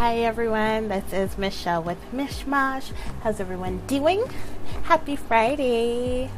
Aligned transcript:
Hi 0.00 0.20
everyone, 0.20 0.88
this 0.88 1.12
is 1.12 1.36
Michelle 1.36 1.82
with 1.82 1.98
Mishmash. 2.10 2.90
How's 3.22 3.38
everyone 3.38 3.82
doing? 3.86 4.24
Happy 4.84 5.14
Friday! 5.14 6.30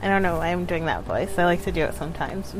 I 0.00 0.08
don't 0.08 0.22
know 0.22 0.38
why 0.38 0.46
I'm 0.46 0.64
doing 0.64 0.86
that 0.86 1.04
voice. 1.04 1.38
I 1.38 1.44
like 1.44 1.62
to 1.64 1.70
do 1.70 1.84
it 1.84 1.92
sometimes. 1.96 2.54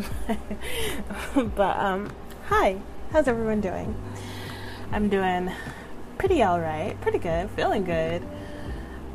but 1.34 1.78
um 1.78 2.12
hi, 2.48 2.78
how's 3.10 3.26
everyone 3.26 3.62
doing? 3.62 3.96
I'm 4.92 5.08
doing 5.08 5.50
pretty 6.18 6.44
alright, 6.44 7.00
pretty 7.00 7.20
good, 7.20 7.48
feeling 7.52 7.84
good. 7.84 8.22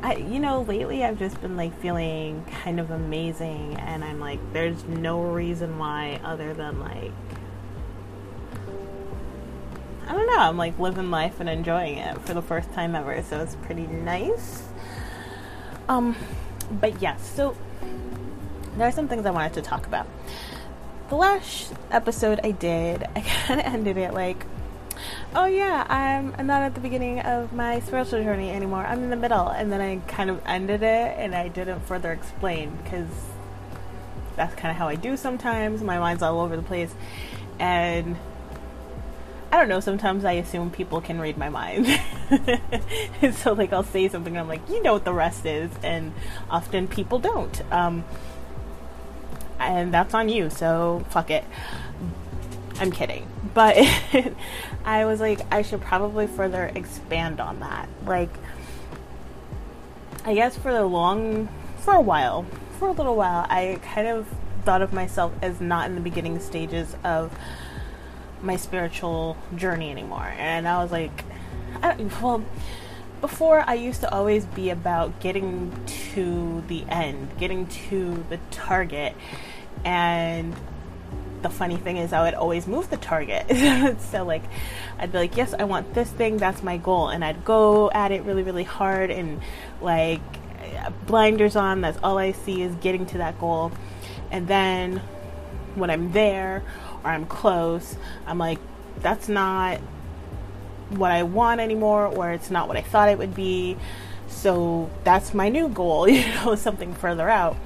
I 0.02 0.16
you 0.16 0.40
know, 0.40 0.62
lately 0.62 1.04
I've 1.04 1.20
just 1.20 1.40
been 1.40 1.56
like 1.56 1.80
feeling 1.80 2.44
kind 2.64 2.80
of 2.80 2.90
amazing 2.90 3.76
and 3.76 4.02
I'm 4.02 4.18
like 4.18 4.40
there's 4.52 4.82
no 4.86 5.22
reason 5.22 5.78
why 5.78 6.20
other 6.24 6.54
than 6.54 6.80
like 6.80 7.12
I 10.06 10.12
don't 10.12 10.26
know, 10.26 10.38
I'm 10.38 10.56
like 10.56 10.78
living 10.78 11.10
life 11.10 11.40
and 11.40 11.48
enjoying 11.48 11.98
it 11.98 12.20
for 12.22 12.34
the 12.34 12.42
first 12.42 12.72
time 12.72 12.94
ever, 12.94 13.20
so 13.22 13.40
it's 13.40 13.56
pretty 13.56 13.86
nice. 13.86 14.62
Um, 15.88 16.16
but 16.70 17.02
yeah, 17.02 17.16
so 17.16 17.56
there 18.76 18.86
are 18.86 18.92
some 18.92 19.08
things 19.08 19.26
I 19.26 19.30
wanted 19.30 19.54
to 19.54 19.62
talk 19.62 19.86
about. 19.86 20.06
The 21.08 21.16
last 21.16 21.72
episode 21.90 22.40
I 22.44 22.52
did, 22.52 23.04
I 23.16 23.20
kind 23.20 23.60
of 23.60 23.66
ended 23.66 23.96
it 23.96 24.14
like, 24.14 24.44
oh 25.34 25.46
yeah, 25.46 25.84
I'm 25.88 26.46
not 26.46 26.62
at 26.62 26.74
the 26.74 26.80
beginning 26.80 27.20
of 27.20 27.52
my 27.52 27.80
spiritual 27.80 28.22
journey 28.22 28.50
anymore. 28.50 28.86
I'm 28.86 29.02
in 29.04 29.10
the 29.10 29.16
middle, 29.16 29.48
and 29.48 29.72
then 29.72 29.80
I 29.80 29.96
kind 30.08 30.30
of 30.30 30.40
ended 30.46 30.82
it, 30.82 31.14
and 31.18 31.34
I 31.34 31.48
didn't 31.48 31.80
further 31.80 32.12
explain 32.12 32.78
because 32.82 33.08
that's 34.36 34.54
kind 34.54 34.70
of 34.70 34.76
how 34.76 34.88
I 34.88 34.94
do 34.94 35.16
sometimes. 35.16 35.82
My 35.82 35.98
mind's 35.98 36.22
all 36.22 36.40
over 36.40 36.56
the 36.56 36.62
place, 36.62 36.94
and 37.58 38.16
I 39.52 39.58
don't 39.58 39.68
know, 39.68 39.80
sometimes 39.80 40.24
I 40.24 40.32
assume 40.32 40.70
people 40.70 41.00
can 41.00 41.20
read 41.20 41.38
my 41.38 41.48
mind. 41.48 41.86
so, 43.34 43.52
like, 43.52 43.72
I'll 43.72 43.84
say 43.84 44.08
something 44.08 44.36
and 44.36 44.40
I'm 44.40 44.48
like, 44.48 44.68
you 44.68 44.82
know 44.82 44.92
what 44.92 45.04
the 45.04 45.12
rest 45.12 45.46
is. 45.46 45.70
And 45.82 46.12
often 46.50 46.88
people 46.88 47.18
don't. 47.18 47.62
Um, 47.72 48.04
and 49.58 49.94
that's 49.94 50.14
on 50.14 50.28
you, 50.28 50.50
so 50.50 51.04
fuck 51.10 51.30
it. 51.30 51.44
I'm 52.78 52.90
kidding. 52.90 53.26
But 53.54 53.76
I 54.84 55.04
was 55.04 55.20
like, 55.20 55.40
I 55.52 55.62
should 55.62 55.80
probably 55.80 56.26
further 56.26 56.70
expand 56.74 57.40
on 57.40 57.60
that. 57.60 57.88
Like, 58.04 58.30
I 60.24 60.34
guess 60.34 60.56
for 60.56 60.72
the 60.72 60.84
long, 60.84 61.48
for 61.78 61.94
a 61.94 62.00
while, 62.00 62.44
for 62.78 62.88
a 62.88 62.92
little 62.92 63.16
while, 63.16 63.46
I 63.48 63.78
kind 63.82 64.08
of 64.08 64.26
thought 64.64 64.82
of 64.82 64.92
myself 64.92 65.32
as 65.40 65.60
not 65.60 65.88
in 65.88 65.94
the 65.94 66.00
beginning 66.00 66.40
stages 66.40 66.96
of 67.04 67.32
my 68.42 68.56
spiritual 68.56 69.36
journey 69.54 69.90
anymore. 69.90 70.32
And 70.38 70.68
I 70.68 70.82
was 70.82 70.92
like, 70.92 71.24
I 71.82 71.94
well, 72.22 72.44
before 73.20 73.64
I 73.66 73.74
used 73.74 74.02
to 74.02 74.12
always 74.12 74.44
be 74.46 74.70
about 74.70 75.20
getting 75.20 75.72
to 76.14 76.62
the 76.68 76.84
end, 76.88 77.36
getting 77.38 77.66
to 77.88 78.24
the 78.28 78.38
target. 78.50 79.14
And 79.84 80.54
the 81.42 81.50
funny 81.50 81.76
thing 81.76 81.96
is, 81.96 82.12
I 82.12 82.22
would 82.22 82.34
always 82.34 82.66
move 82.66 82.90
the 82.90 82.96
target. 82.96 84.00
so, 84.00 84.24
like, 84.24 84.42
I'd 84.98 85.12
be 85.12 85.18
like, 85.18 85.36
yes, 85.36 85.54
I 85.58 85.64
want 85.64 85.94
this 85.94 86.10
thing, 86.10 86.36
that's 86.36 86.62
my 86.62 86.76
goal. 86.76 87.08
And 87.08 87.24
I'd 87.24 87.44
go 87.44 87.90
at 87.90 88.12
it 88.12 88.22
really, 88.22 88.42
really 88.42 88.64
hard 88.64 89.10
and, 89.10 89.40
like, 89.80 90.20
blinders 91.06 91.56
on, 91.56 91.80
that's 91.80 91.98
all 92.02 92.18
I 92.18 92.32
see 92.32 92.62
is 92.62 92.74
getting 92.76 93.06
to 93.06 93.18
that 93.18 93.38
goal. 93.38 93.72
And 94.30 94.48
then 94.48 95.00
when 95.74 95.90
I'm 95.90 96.12
there, 96.12 96.62
I'm 97.06 97.26
close, 97.26 97.96
I'm 98.26 98.38
like, 98.38 98.58
that's 99.00 99.28
not 99.28 99.80
what 100.90 101.10
I 101.10 101.22
want 101.22 101.60
anymore, 101.60 102.06
or 102.06 102.30
it's 102.30 102.50
not 102.50 102.68
what 102.68 102.76
I 102.76 102.82
thought 102.82 103.08
it 103.08 103.18
would 103.18 103.34
be. 103.34 103.76
So 104.28 104.90
that's 105.04 105.34
my 105.34 105.48
new 105.48 105.68
goal, 105.68 106.08
you 106.08 106.26
know, 106.34 106.54
something 106.54 106.94
further 106.94 107.28
out. 107.28 107.56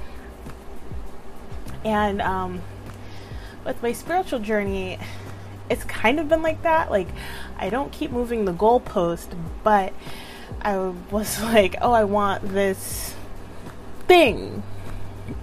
And 1.84 2.20
um, 2.20 2.60
with 3.64 3.82
my 3.82 3.92
spiritual 3.92 4.40
journey, 4.40 4.98
it's 5.68 5.84
kind 5.84 6.20
of 6.20 6.28
been 6.28 6.42
like 6.42 6.62
that. 6.62 6.90
Like, 6.90 7.08
I 7.56 7.70
don't 7.70 7.92
keep 7.92 8.10
moving 8.10 8.44
the 8.44 8.52
goalpost, 8.52 9.28
but 9.62 9.92
I 10.60 10.76
was 11.10 11.40
like, 11.42 11.76
oh, 11.80 11.92
I 11.92 12.04
want 12.04 12.48
this 12.48 13.14
thing. 14.06 14.62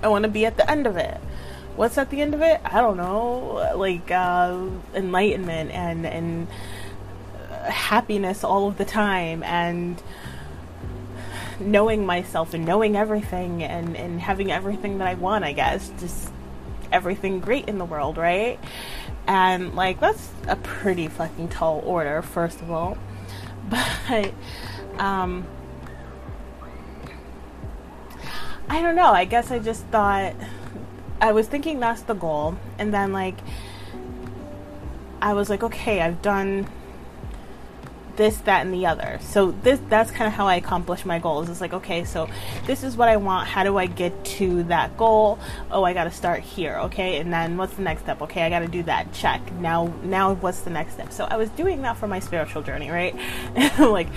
I 0.04 0.10
want 0.10 0.24
to 0.24 0.30
be 0.30 0.46
at 0.46 0.58
the 0.58 0.70
end 0.70 0.86
of 0.86 0.98
it 0.98 1.20
what's 1.78 1.98
at 1.98 2.10
the 2.10 2.22
end 2.22 2.34
of 2.34 2.42
it? 2.42 2.60
I 2.66 2.82
don't 2.82 2.98
know, 2.98 3.74
like 3.78 4.12
uh, 4.12 4.68
enlightenment 4.94 5.72
and 5.72 6.06
and 6.06 6.48
happiness 7.70 8.44
all 8.44 8.68
of 8.68 8.78
the 8.78 8.86
time 8.86 9.44
and 9.44 10.02
knowing 11.60 12.06
myself 12.06 12.54
and 12.54 12.66
knowing 12.66 12.96
everything 12.96 13.64
and 13.64 13.96
and 13.96 14.20
having 14.20 14.52
everything 14.52 14.98
that 14.98 15.08
I 15.08 15.14
want, 15.14 15.46
I 15.46 15.54
guess, 15.54 15.92
just 16.00 16.32
everything 16.92 17.40
great 17.40 17.68
in 17.68 17.78
the 17.78 17.86
world, 17.86 18.18
right? 18.18 18.60
And 19.28 19.76
like 19.76 20.00
that's 20.00 20.30
a 20.48 20.56
pretty 20.56 21.08
fucking 21.08 21.50
tall 21.50 21.82
order, 21.86 22.22
first 22.22 22.62
of 22.62 22.72
all. 22.72 22.98
But 23.70 24.34
um 24.98 25.46
I 28.70 28.82
don't 28.82 28.96
know. 28.96 29.12
I 29.12 29.26
guess 29.26 29.52
I 29.52 29.60
just 29.60 29.86
thought 29.88 30.34
I 31.20 31.32
was 31.32 31.48
thinking 31.48 31.80
that's 31.80 32.02
the 32.02 32.14
goal, 32.14 32.58
and 32.78 32.94
then 32.94 33.12
like 33.12 33.38
I 35.22 35.34
was 35.34 35.50
like, 35.50 35.64
okay, 35.64 36.02
I've 36.02 36.22
done 36.22 36.68
this, 38.18 38.38
that, 38.38 38.66
and 38.66 38.74
the 38.74 38.86
other. 38.86 39.20
So 39.22 39.52
this 39.52 39.80
that's 39.90 40.12
kind 40.12 40.28
of 40.28 40.34
how 40.34 40.48
I 40.48 40.56
accomplish 40.56 41.06
my 41.06 41.20
goals. 41.20 41.50
It's 41.50 41.62
like, 41.62 41.74
okay, 41.74 42.04
so 42.04 42.28
this 42.66 42.84
is 42.84 42.98
what 42.98 43.10
I 43.10 43.18
want. 43.18 43.48
How 43.48 43.64
do 43.64 43.78
I 43.78 43.86
get 43.86 44.26
to 44.26 44.64
that 44.64 44.98
goal? 44.98 45.40
Oh, 45.72 45.84
I 45.84 45.94
got 45.94 46.06
to 46.06 46.12
start 46.12 46.42
here. 46.42 46.78
Okay, 46.86 47.18
and 47.20 47.32
then 47.32 47.58
what's 47.58 47.76
the 47.76 47.84
next 47.84 48.02
step? 48.04 48.22
Okay, 48.24 48.44
I 48.44 48.50
got 48.50 48.60
to 48.60 48.68
do 48.68 48.84
that. 48.84 49.14
Check. 49.14 49.52
Now, 49.54 49.94
now 50.04 50.34
what's 50.34 50.62
the 50.62 50.70
next 50.70 50.94
step? 50.94 51.12
So 51.12 51.26
I 51.26 51.38
was 51.38 51.50
doing 51.52 51.82
that 51.84 51.98
for 51.98 52.08
my 52.08 52.20
spiritual 52.20 52.62
journey, 52.62 52.90
right? 52.90 53.16
like. 53.80 54.08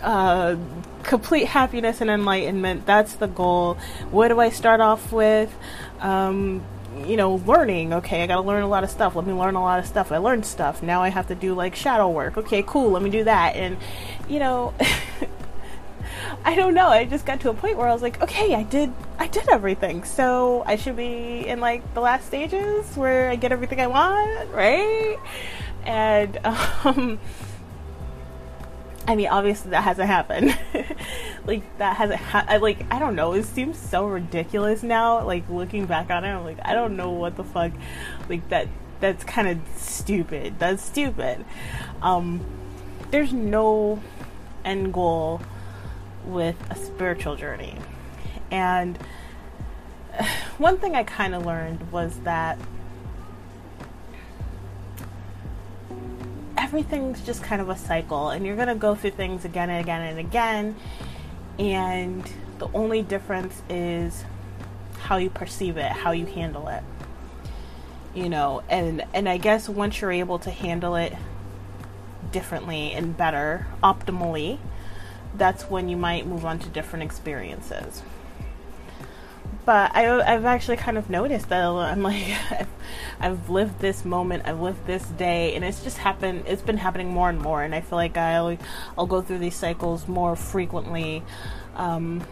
Uh, 0.00 0.56
complete 1.04 1.46
happiness 1.46 2.00
and 2.00 2.10
enlightenment. 2.10 2.86
That's 2.86 3.14
the 3.14 3.28
goal. 3.28 3.74
What 4.10 4.28
do 4.28 4.40
I 4.40 4.50
start 4.50 4.80
off 4.80 5.12
with? 5.12 5.54
Um, 6.00 6.64
you 7.06 7.16
know, 7.16 7.36
learning. 7.46 7.92
Okay, 7.94 8.22
I 8.22 8.26
got 8.26 8.36
to 8.36 8.40
learn 8.42 8.62
a 8.62 8.68
lot 8.68 8.84
of 8.84 8.90
stuff. 8.90 9.16
Let 9.16 9.26
me 9.26 9.32
learn 9.32 9.54
a 9.54 9.62
lot 9.62 9.78
of 9.78 9.86
stuff. 9.86 10.12
I 10.12 10.18
learned 10.18 10.46
stuff. 10.46 10.82
Now 10.82 11.02
I 11.02 11.08
have 11.08 11.28
to 11.28 11.34
do 11.34 11.54
like 11.54 11.74
shadow 11.74 12.08
work. 12.08 12.36
Okay, 12.36 12.62
cool. 12.66 12.90
Let 12.90 13.02
me 13.02 13.10
do 13.10 13.24
that. 13.24 13.56
And, 13.56 13.76
you 14.28 14.38
know, 14.38 14.74
I 16.44 16.54
don't 16.54 16.74
know. 16.74 16.88
I 16.88 17.04
just 17.04 17.26
got 17.26 17.40
to 17.40 17.50
a 17.50 17.54
point 17.54 17.76
where 17.76 17.88
I 17.88 17.92
was 17.92 18.02
like, 18.02 18.22
okay, 18.22 18.54
I 18.54 18.62
did, 18.62 18.92
I 19.18 19.26
did 19.26 19.48
everything. 19.48 20.04
So 20.04 20.62
I 20.66 20.76
should 20.76 20.96
be 20.96 21.46
in 21.46 21.60
like 21.60 21.94
the 21.94 22.00
last 22.00 22.26
stages 22.26 22.96
where 22.96 23.30
I 23.30 23.36
get 23.36 23.52
everything 23.52 23.80
I 23.80 23.86
want, 23.86 24.50
right? 24.50 25.16
And, 25.84 26.38
um, 26.84 27.18
I 29.06 29.16
mean, 29.16 29.28
obviously 29.28 29.70
that 29.72 29.84
hasn't 29.84 30.08
happened. 30.08 30.56
like 31.46 31.78
that 31.78 31.96
hasn't. 31.96 32.20
Ha- 32.20 32.46
I, 32.48 32.56
like 32.56 32.92
I 32.92 32.98
don't 32.98 33.14
know. 33.14 33.34
It 33.34 33.44
seems 33.44 33.78
so 33.78 34.06
ridiculous 34.06 34.82
now. 34.82 35.24
Like 35.24 35.48
looking 35.48 35.86
back 35.86 36.10
on 36.10 36.24
it, 36.24 36.28
I'm 36.28 36.44
like, 36.44 36.58
I 36.64 36.74
don't 36.74 36.96
know 36.96 37.10
what 37.10 37.36
the 37.36 37.44
fuck. 37.44 37.72
Like 38.28 38.48
that. 38.48 38.68
That's 39.00 39.24
kind 39.24 39.48
of 39.48 39.58
stupid. 39.76 40.58
That's 40.58 40.82
stupid. 40.82 41.44
Um, 42.00 42.40
there's 43.10 43.32
no 43.32 44.02
end 44.64 44.94
goal 44.94 45.42
with 46.24 46.56
a 46.70 46.76
spiritual 46.76 47.36
journey, 47.36 47.76
and 48.50 48.96
one 50.58 50.78
thing 50.78 50.94
I 50.94 51.02
kind 51.02 51.34
of 51.34 51.44
learned 51.44 51.92
was 51.92 52.18
that 52.20 52.58
everything's 56.64 57.20
just 57.26 57.42
kind 57.42 57.60
of 57.60 57.68
a 57.68 57.76
cycle 57.76 58.30
and 58.30 58.46
you're 58.46 58.56
going 58.56 58.68
to 58.68 58.74
go 58.74 58.94
through 58.94 59.10
things 59.10 59.44
again 59.44 59.68
and 59.68 59.82
again 59.82 60.00
and 60.00 60.18
again 60.18 60.74
and 61.58 62.32
the 62.58 62.66
only 62.72 63.02
difference 63.02 63.60
is 63.68 64.24
how 65.00 65.18
you 65.18 65.28
perceive 65.28 65.76
it 65.76 65.92
how 65.92 66.10
you 66.10 66.24
handle 66.24 66.68
it. 66.68 66.82
You 68.14 68.30
know 68.30 68.62
and 68.70 69.04
and 69.12 69.28
i 69.28 69.36
guess 69.36 69.68
once 69.68 70.00
you're 70.00 70.12
able 70.12 70.38
to 70.38 70.50
handle 70.50 70.96
it 70.96 71.12
differently 72.32 72.92
and 72.92 73.14
better 73.14 73.66
optimally 73.82 74.58
that's 75.36 75.64
when 75.64 75.90
you 75.90 75.98
might 75.98 76.26
move 76.26 76.46
on 76.46 76.58
to 76.60 76.68
different 76.70 77.02
experiences 77.02 78.02
but 79.64 79.94
I, 79.94 80.02
have 80.32 80.44
actually 80.44 80.76
kind 80.76 80.98
of 80.98 81.08
noticed 81.08 81.48
that 81.48 81.64
I'm 81.64 82.02
like, 82.02 82.22
I've, 82.50 82.68
I've, 83.20 83.50
lived 83.50 83.80
this 83.80 84.04
moment, 84.04 84.42
I've 84.46 84.60
lived 84.60 84.86
this 84.86 85.04
day, 85.04 85.54
and 85.54 85.64
it's 85.64 85.82
just 85.82 85.98
happened. 85.98 86.44
It's 86.46 86.62
been 86.62 86.76
happening 86.76 87.10
more 87.10 87.28
and 87.28 87.40
more, 87.40 87.62
and 87.62 87.74
I 87.74 87.80
feel 87.80 87.96
like 87.96 88.16
I'll 88.16 88.58
I'll 88.98 89.06
go 89.06 89.22
through 89.22 89.38
these 89.38 89.56
cycles 89.56 90.06
more 90.06 90.36
frequently. 90.36 91.22
Um, 91.76 92.22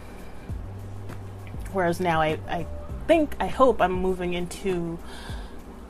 whereas 1.71 1.99
now 1.99 2.21
I, 2.21 2.39
I 2.47 2.67
think 3.07 3.35
I 3.39 3.47
hope 3.47 3.81
I'm 3.81 3.93
moving 3.93 4.33
into 4.33 4.99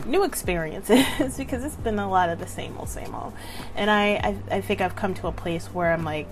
new 0.05 0.23
experiences 0.23 1.05
because 1.37 1.63
it's 1.63 1.75
been 1.75 1.99
a 1.99 2.09
lot 2.09 2.29
of 2.29 2.39
the 2.39 2.47
same 2.47 2.77
old, 2.77 2.89
same 2.89 3.13
old. 3.13 3.33
And 3.75 3.89
I, 3.89 4.15
I, 4.15 4.55
I 4.57 4.61
think 4.61 4.81
I've 4.81 4.95
come 4.95 5.13
to 5.15 5.27
a 5.27 5.31
place 5.31 5.67
where 5.67 5.93
I'm 5.93 6.03
like, 6.03 6.27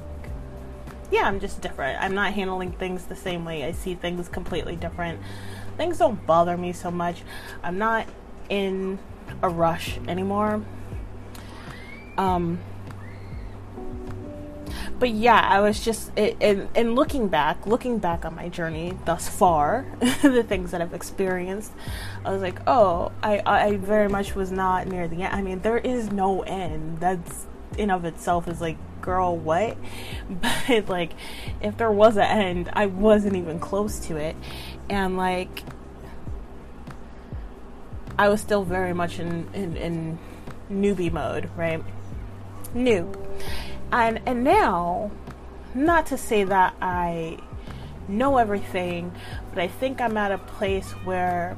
yeah, 1.11 1.23
I'm 1.23 1.39
just 1.39 1.61
different. 1.61 2.01
I'm 2.01 2.15
not 2.15 2.33
handling 2.33 2.71
things 2.71 3.05
the 3.05 3.15
same 3.15 3.45
way. 3.45 3.65
I 3.65 3.73
see 3.73 3.95
things 3.95 4.27
completely 4.29 4.75
different. 4.75 5.19
Things 5.77 5.97
don't 5.97 6.25
bother 6.25 6.57
me 6.57 6.73
so 6.73 6.89
much. 6.89 7.23
I'm 7.63 7.77
not 7.77 8.07
in 8.49 8.99
a 9.41 9.49
rush 9.49 9.97
anymore. 10.07 10.63
Um, 12.17 12.59
but 14.99 15.09
yeah, 15.09 15.39
I 15.39 15.61
was 15.61 15.83
just 15.83 16.15
in, 16.15 16.69
in 16.75 16.95
looking 16.95 17.27
back, 17.27 17.65
looking 17.65 17.97
back 17.97 18.23
on 18.23 18.35
my 18.35 18.49
journey 18.49 18.95
thus 19.05 19.27
far, 19.27 19.85
the 19.99 20.43
things 20.43 20.71
that 20.71 20.81
I've 20.81 20.93
experienced, 20.93 21.71
I 22.23 22.31
was 22.31 22.41
like, 22.41 22.59
oh, 22.67 23.11
I 23.23 23.41
I 23.45 23.77
very 23.77 24.07
much 24.07 24.35
was 24.35 24.51
not 24.51 24.87
near 24.87 25.07
the 25.07 25.23
end. 25.23 25.33
I 25.33 25.41
mean, 25.41 25.61
there 25.61 25.79
is 25.79 26.11
no 26.11 26.43
end. 26.43 26.99
That's 26.99 27.47
in 27.77 27.89
of 27.89 28.05
itself 28.05 28.47
is 28.47 28.61
like, 28.61 28.77
girl, 29.01 29.35
what? 29.35 29.77
But 30.29 30.87
like, 30.87 31.11
if 31.61 31.77
there 31.77 31.91
was 31.91 32.17
an 32.17 32.23
end, 32.23 32.69
I 32.73 32.85
wasn't 32.85 33.35
even 33.35 33.59
close 33.59 33.99
to 34.07 34.15
it, 34.15 34.35
and 34.89 35.17
like, 35.17 35.63
I 38.17 38.29
was 38.29 38.39
still 38.39 38.63
very 38.63 38.93
much 38.93 39.19
in 39.19 39.49
in, 39.53 39.75
in 39.75 40.19
newbie 40.71 41.11
mode, 41.11 41.49
right? 41.57 41.83
Noob 42.73 43.17
and 43.91 44.21
and 44.25 44.43
now 44.43 45.11
not 45.73 46.07
to 46.07 46.17
say 46.17 46.43
that 46.43 46.75
I 46.81 47.37
know 48.07 48.37
everything, 48.37 49.13
but 49.49 49.59
I 49.59 49.67
think 49.67 50.01
I'm 50.01 50.17
at 50.17 50.31
a 50.31 50.37
place 50.37 50.91
where 51.05 51.57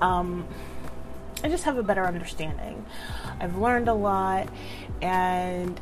um, 0.00 0.46
I 1.42 1.48
just 1.48 1.64
have 1.64 1.78
a 1.78 1.82
better 1.82 2.04
understanding. 2.04 2.84
I've 3.40 3.56
learned 3.56 3.88
a 3.88 3.94
lot, 3.94 4.48
and 5.00 5.80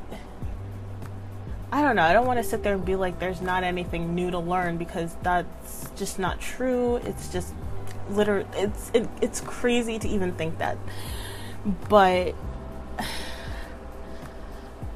I 1.72 1.82
don't 1.82 1.96
know. 1.96 2.02
I 2.02 2.12
don't 2.12 2.26
want 2.26 2.38
to 2.38 2.44
sit 2.44 2.62
there 2.62 2.74
and 2.74 2.84
be 2.84 2.96
like, 2.96 3.18
there's 3.18 3.40
not 3.40 3.64
anything 3.64 4.14
new 4.14 4.30
to 4.30 4.38
learn 4.38 4.76
because 4.76 5.16
that's 5.22 5.90
just 5.96 6.18
not 6.18 6.40
true. 6.40 6.96
It's 6.96 7.32
just 7.32 7.54
literally, 8.10 8.46
it's 8.54 8.90
it, 8.94 9.08
it's 9.20 9.40
crazy 9.40 9.98
to 9.98 10.08
even 10.08 10.32
think 10.32 10.58
that, 10.58 10.78
but 11.88 12.34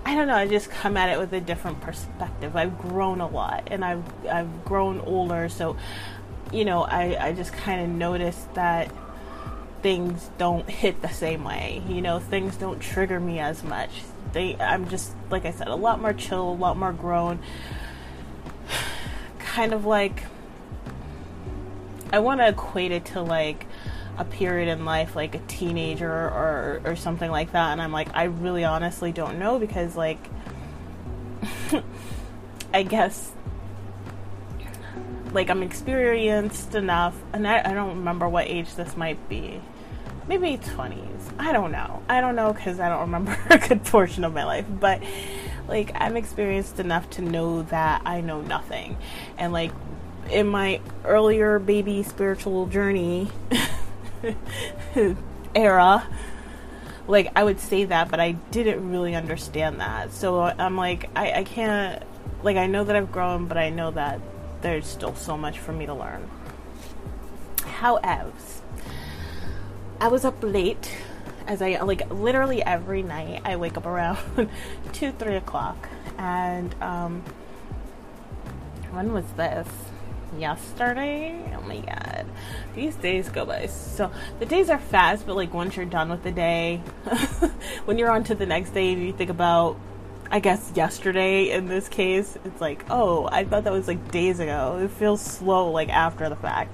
I 0.05 0.15
don't 0.15 0.27
know, 0.27 0.37
I 0.37 0.47
just 0.47 0.71
come 0.71 0.97
at 0.97 1.09
it 1.09 1.19
with 1.19 1.33
a 1.33 1.41
different 1.41 1.81
perspective. 1.81 2.57
I've 2.57 2.79
grown 2.79 3.21
a 3.21 3.29
lot 3.29 3.69
and 3.71 3.85
I've 3.85 4.05
I've 4.27 4.65
grown 4.65 5.01
older, 5.01 5.49
so 5.49 5.77
you 6.53 6.65
know, 6.65 6.83
I, 6.83 7.29
I 7.29 7.33
just 7.33 7.53
kind 7.53 7.81
of 7.81 7.89
noticed 7.89 8.53
that 8.55 8.91
things 9.83 10.31
don't 10.39 10.69
hit 10.69 11.03
the 11.03 11.09
same 11.09 11.45
way. 11.45 11.83
You 11.89 12.03
know, 12.03 12.19
things 12.19 12.57
don't 12.57 12.81
trigger 12.81 13.21
me 13.21 13.39
as 13.39 13.63
much. 13.63 13.91
They 14.33 14.57
I'm 14.57 14.89
just 14.89 15.13
like 15.31 15.45
I 15.45 15.51
said, 15.53 15.69
a 15.69 15.75
lot 15.75 16.01
more 16.01 16.13
chill, 16.13 16.51
a 16.51 16.53
lot 16.53 16.77
more 16.77 16.93
grown. 16.93 17.41
kind 19.39 19.73
of 19.73 19.85
like 19.85 20.25
I 22.13 22.19
want 22.19 22.41
to 22.41 22.49
equate 22.49 22.93
it 22.93 23.07
to 23.07 23.23
like 23.23 23.67
a 24.19 24.25
period 24.25 24.69
in 24.69 24.85
life 24.85 25.17
like 25.17 25.35
a 25.35 25.39
teenager 25.39 26.13
or 26.13 26.83
or 26.85 26.95
something 26.95 27.31
like 27.31 27.53
that 27.53 27.73
and 27.73 27.81
I'm 27.81 27.91
like 27.91 28.09
I 28.13 28.25
really 28.25 28.65
honestly 28.65 29.13
don't 29.13 29.39
know 29.39 29.59
because 29.59 29.97
like 29.97 30.19
I 32.75 32.83
guess 32.83 33.33
like 35.33 35.51
I'm 35.51 35.63
experienced 35.63 36.75
enough 36.75 37.17
and 37.33 37.47
I, 37.47 37.61
I 37.61 37.75
don't 37.75 37.99
remember 37.99 38.29
what 38.29 38.47
age 38.47 38.75
this 38.75 38.97
might 38.97 39.29
be. 39.29 39.61
Maybe 40.29 40.59
20s 40.59 41.39
I 41.39 41.53
don't 41.53 41.73
know. 41.73 42.03
I 42.09 42.21
don't 42.21 42.37
know 42.37 42.53
because 42.53 42.81
I 42.81 42.89
don't 42.89 43.01
remember 43.01 43.39
a 43.51 43.59
good 43.59 43.85
portion 43.85 44.25
of 44.25 44.33
my 44.35 44.45
life 44.45 44.67
but 44.69 45.03
like 45.69 45.93
I'm 45.95 46.17
experienced 46.17 46.81
enough 46.81 47.09
to 47.11 47.23
know 47.23 47.63
that 47.63 48.03
I 48.05 48.21
know 48.21 48.41
nothing. 48.41 48.97
And 49.39 49.53
like 49.53 49.73
in 50.31 50.47
my 50.47 50.81
earlier 51.05 51.59
baby 51.59 52.03
spiritual 52.03 52.67
journey 52.67 53.29
era 55.55 56.07
like 57.09 57.33
i 57.35 57.43
would 57.43 57.59
say 57.59 57.85
that 57.85 58.09
but 58.11 58.21
i 58.21 58.33
didn't 58.53 58.91
really 58.91 59.15
understand 59.15 59.81
that. 59.81 60.13
So 60.13 60.43
i'm 60.43 60.77
like 60.77 61.11
I, 61.17 61.33
I 61.33 61.45
can't 61.45 62.03
like 62.43 62.57
i 62.57 62.67
know 62.67 62.85
that 62.85 62.95
i've 62.95 63.11
grown 63.11 63.47
but 63.47 63.59
i 63.59 63.71
know 63.71 63.91
that 63.91 64.21
there's 64.63 64.87
still 64.87 65.15
so 65.15 65.37
much 65.37 65.59
for 65.59 65.73
me 65.73 65.87
to 65.87 65.95
learn 65.95 66.29
however 67.65 68.33
i 70.01 70.09
was 70.09 70.25
up 70.25 70.37
late 70.43 70.97
as 71.47 71.63
i 71.63 71.81
like 71.83 72.09
literally 72.11 72.63
every 72.63 73.03
night 73.03 73.41
i 73.45 73.57
wake 73.57 73.77
up 73.77 73.87
around 73.87 74.19
2 74.93 75.13
3 75.13 75.37
o'clock 75.37 75.89
and 76.19 76.75
um 76.83 77.23
when 78.93 79.13
was 79.13 79.25
this 79.37 79.69
yesterday. 80.39 81.53
Oh 81.57 81.63
my 81.63 81.79
god. 81.79 82.27
These 82.75 82.97
days 82.97 83.29
go 83.29 83.45
by 83.45 83.67
so 83.67 84.11
the 84.39 84.47
days 84.47 84.71
are 84.71 84.79
fast, 84.79 85.27
but 85.27 85.37
like 85.37 85.53
once 85.53 85.77
you're 85.77 85.87
done 85.87 86.09
with 86.11 86.23
the 86.23 86.31
day, 86.31 86.77
when 87.85 87.99
you're 87.99 88.11
on 88.11 88.25
to 88.25 88.35
the 88.35 88.47
next 88.47 88.71
day 88.71 88.93
and 88.93 89.03
you 89.03 89.13
think 89.13 89.31
about 89.31 89.77
I 90.33 90.39
guess 90.39 90.73
yesterday 90.77 91.51
in 91.51 91.67
this 91.67 91.89
case, 91.89 92.39
it's 92.45 92.61
like, 92.61 92.85
oh, 92.89 93.29
I 93.33 93.45
thought 93.45 93.65
that 93.65 93.73
was 93.73 93.89
like 93.89 94.13
days 94.13 94.39
ago. 94.39 94.79
It 94.81 94.91
feels 94.93 95.21
slow 95.21 95.71
like 95.73 95.89
after 95.89 96.29
the 96.29 96.37
fact. 96.37 96.73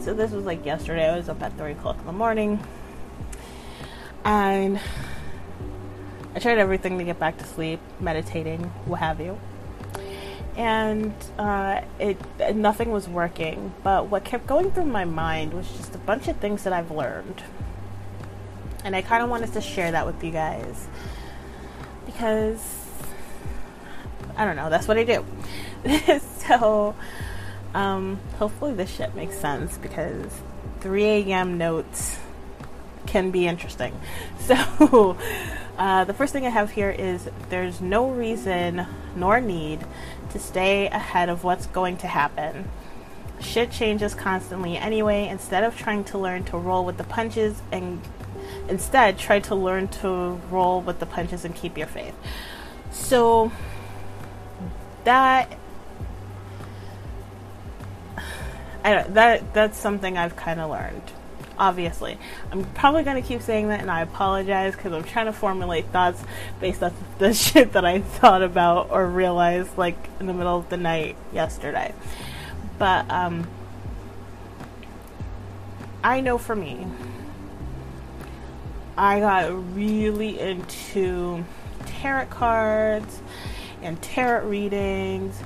So 0.00 0.12
this 0.12 0.32
was 0.32 0.44
like 0.44 0.66
yesterday. 0.66 1.08
I 1.08 1.16
was 1.16 1.30
up 1.30 1.42
at 1.42 1.56
three 1.56 1.72
o'clock 1.72 1.98
in 1.98 2.04
the 2.04 2.12
morning. 2.12 2.62
And 4.24 4.78
I 6.34 6.38
tried 6.40 6.58
everything 6.58 6.98
to 6.98 7.04
get 7.04 7.18
back 7.18 7.38
to 7.38 7.44
sleep, 7.44 7.80
meditating, 8.00 8.64
what 8.86 9.00
have 9.00 9.20
you 9.20 9.38
and 10.56 11.12
uh, 11.36 11.80
it 11.98 12.16
nothing 12.54 12.92
was 12.92 13.08
working. 13.08 13.74
But 13.82 14.08
what 14.08 14.24
kept 14.24 14.46
going 14.46 14.70
through 14.70 14.86
my 14.86 15.04
mind 15.04 15.52
was 15.52 15.68
just 15.68 15.94
a 15.94 15.98
bunch 15.98 16.28
of 16.28 16.36
things 16.36 16.62
that 16.64 16.72
I've 16.72 16.90
learned, 16.90 17.42
and 18.84 18.94
I 18.94 19.02
kind 19.02 19.22
of 19.22 19.30
wanted 19.30 19.52
to 19.54 19.60
share 19.60 19.90
that 19.90 20.06
with 20.06 20.22
you 20.22 20.30
guys 20.30 20.86
because 22.06 22.60
I 24.36 24.44
don't 24.44 24.56
know. 24.56 24.70
That's 24.70 24.88
what 24.88 24.98
I 24.98 25.04
do. 25.04 25.24
so 26.48 26.94
um, 27.74 28.18
hopefully 28.38 28.74
this 28.74 28.90
shit 28.90 29.14
makes 29.14 29.38
sense 29.38 29.78
because 29.78 30.30
3 30.80 31.04
a.m. 31.04 31.58
notes 31.58 32.18
can 33.06 33.30
be 33.30 33.46
interesting. 33.46 33.98
So. 34.40 35.16
Uh, 35.76 36.04
the 36.04 36.14
first 36.14 36.32
thing 36.32 36.46
I 36.46 36.50
have 36.50 36.70
here 36.70 36.90
is 36.90 37.28
there's 37.48 37.80
no 37.80 38.08
reason 38.08 38.86
nor 39.16 39.40
need 39.40 39.80
to 40.30 40.38
stay 40.38 40.86
ahead 40.86 41.28
of 41.28 41.42
what's 41.42 41.66
going 41.66 41.96
to 41.98 42.06
happen. 42.06 42.68
Shit 43.40 43.72
changes 43.72 44.14
constantly 44.14 44.76
anyway. 44.76 45.26
Instead 45.26 45.64
of 45.64 45.76
trying 45.76 46.04
to 46.04 46.18
learn 46.18 46.44
to 46.44 46.58
roll 46.58 46.84
with 46.84 46.96
the 46.96 47.04
punches 47.04 47.60
and 47.72 48.00
instead 48.68 49.18
try 49.18 49.40
to 49.40 49.54
learn 49.54 49.88
to 49.88 50.40
roll 50.50 50.80
with 50.80 50.98
the 51.00 51.06
punches 51.06 51.44
and 51.44 51.54
keep 51.54 51.76
your 51.76 51.86
faith. 51.86 52.14
So 52.90 53.52
that 55.04 55.58
I 58.84 59.02
that 59.02 59.54
that's 59.54 59.78
something 59.78 60.16
I've 60.16 60.36
kind 60.36 60.60
of 60.60 60.70
learned 60.70 61.12
obviously. 61.58 62.18
I'm 62.50 62.64
probably 62.64 63.02
going 63.02 63.20
to 63.20 63.26
keep 63.26 63.42
saying 63.42 63.68
that, 63.68 63.80
and 63.80 63.90
I 63.90 64.02
apologize 64.02 64.74
because 64.74 64.92
I'm 64.92 65.04
trying 65.04 65.26
to 65.26 65.32
formulate 65.32 65.86
thoughts 65.86 66.22
based 66.60 66.82
off 66.82 66.92
the 67.18 67.32
shit 67.34 67.72
that 67.72 67.84
I 67.84 68.00
thought 68.00 68.42
about 68.42 68.90
or 68.90 69.06
realized 69.06 69.76
like 69.76 69.96
in 70.20 70.26
the 70.26 70.34
middle 70.34 70.58
of 70.58 70.68
the 70.68 70.76
night 70.76 71.16
yesterday. 71.32 71.94
But 72.78 73.10
um, 73.10 73.46
I 76.02 76.20
know 76.20 76.38
for 76.38 76.56
me, 76.56 76.86
I 78.96 79.20
got 79.20 79.74
really 79.74 80.38
into 80.38 81.44
tarot 81.86 82.26
cards 82.26 83.20
and 83.82 84.00
tarot 84.00 84.46
readings 84.46 85.40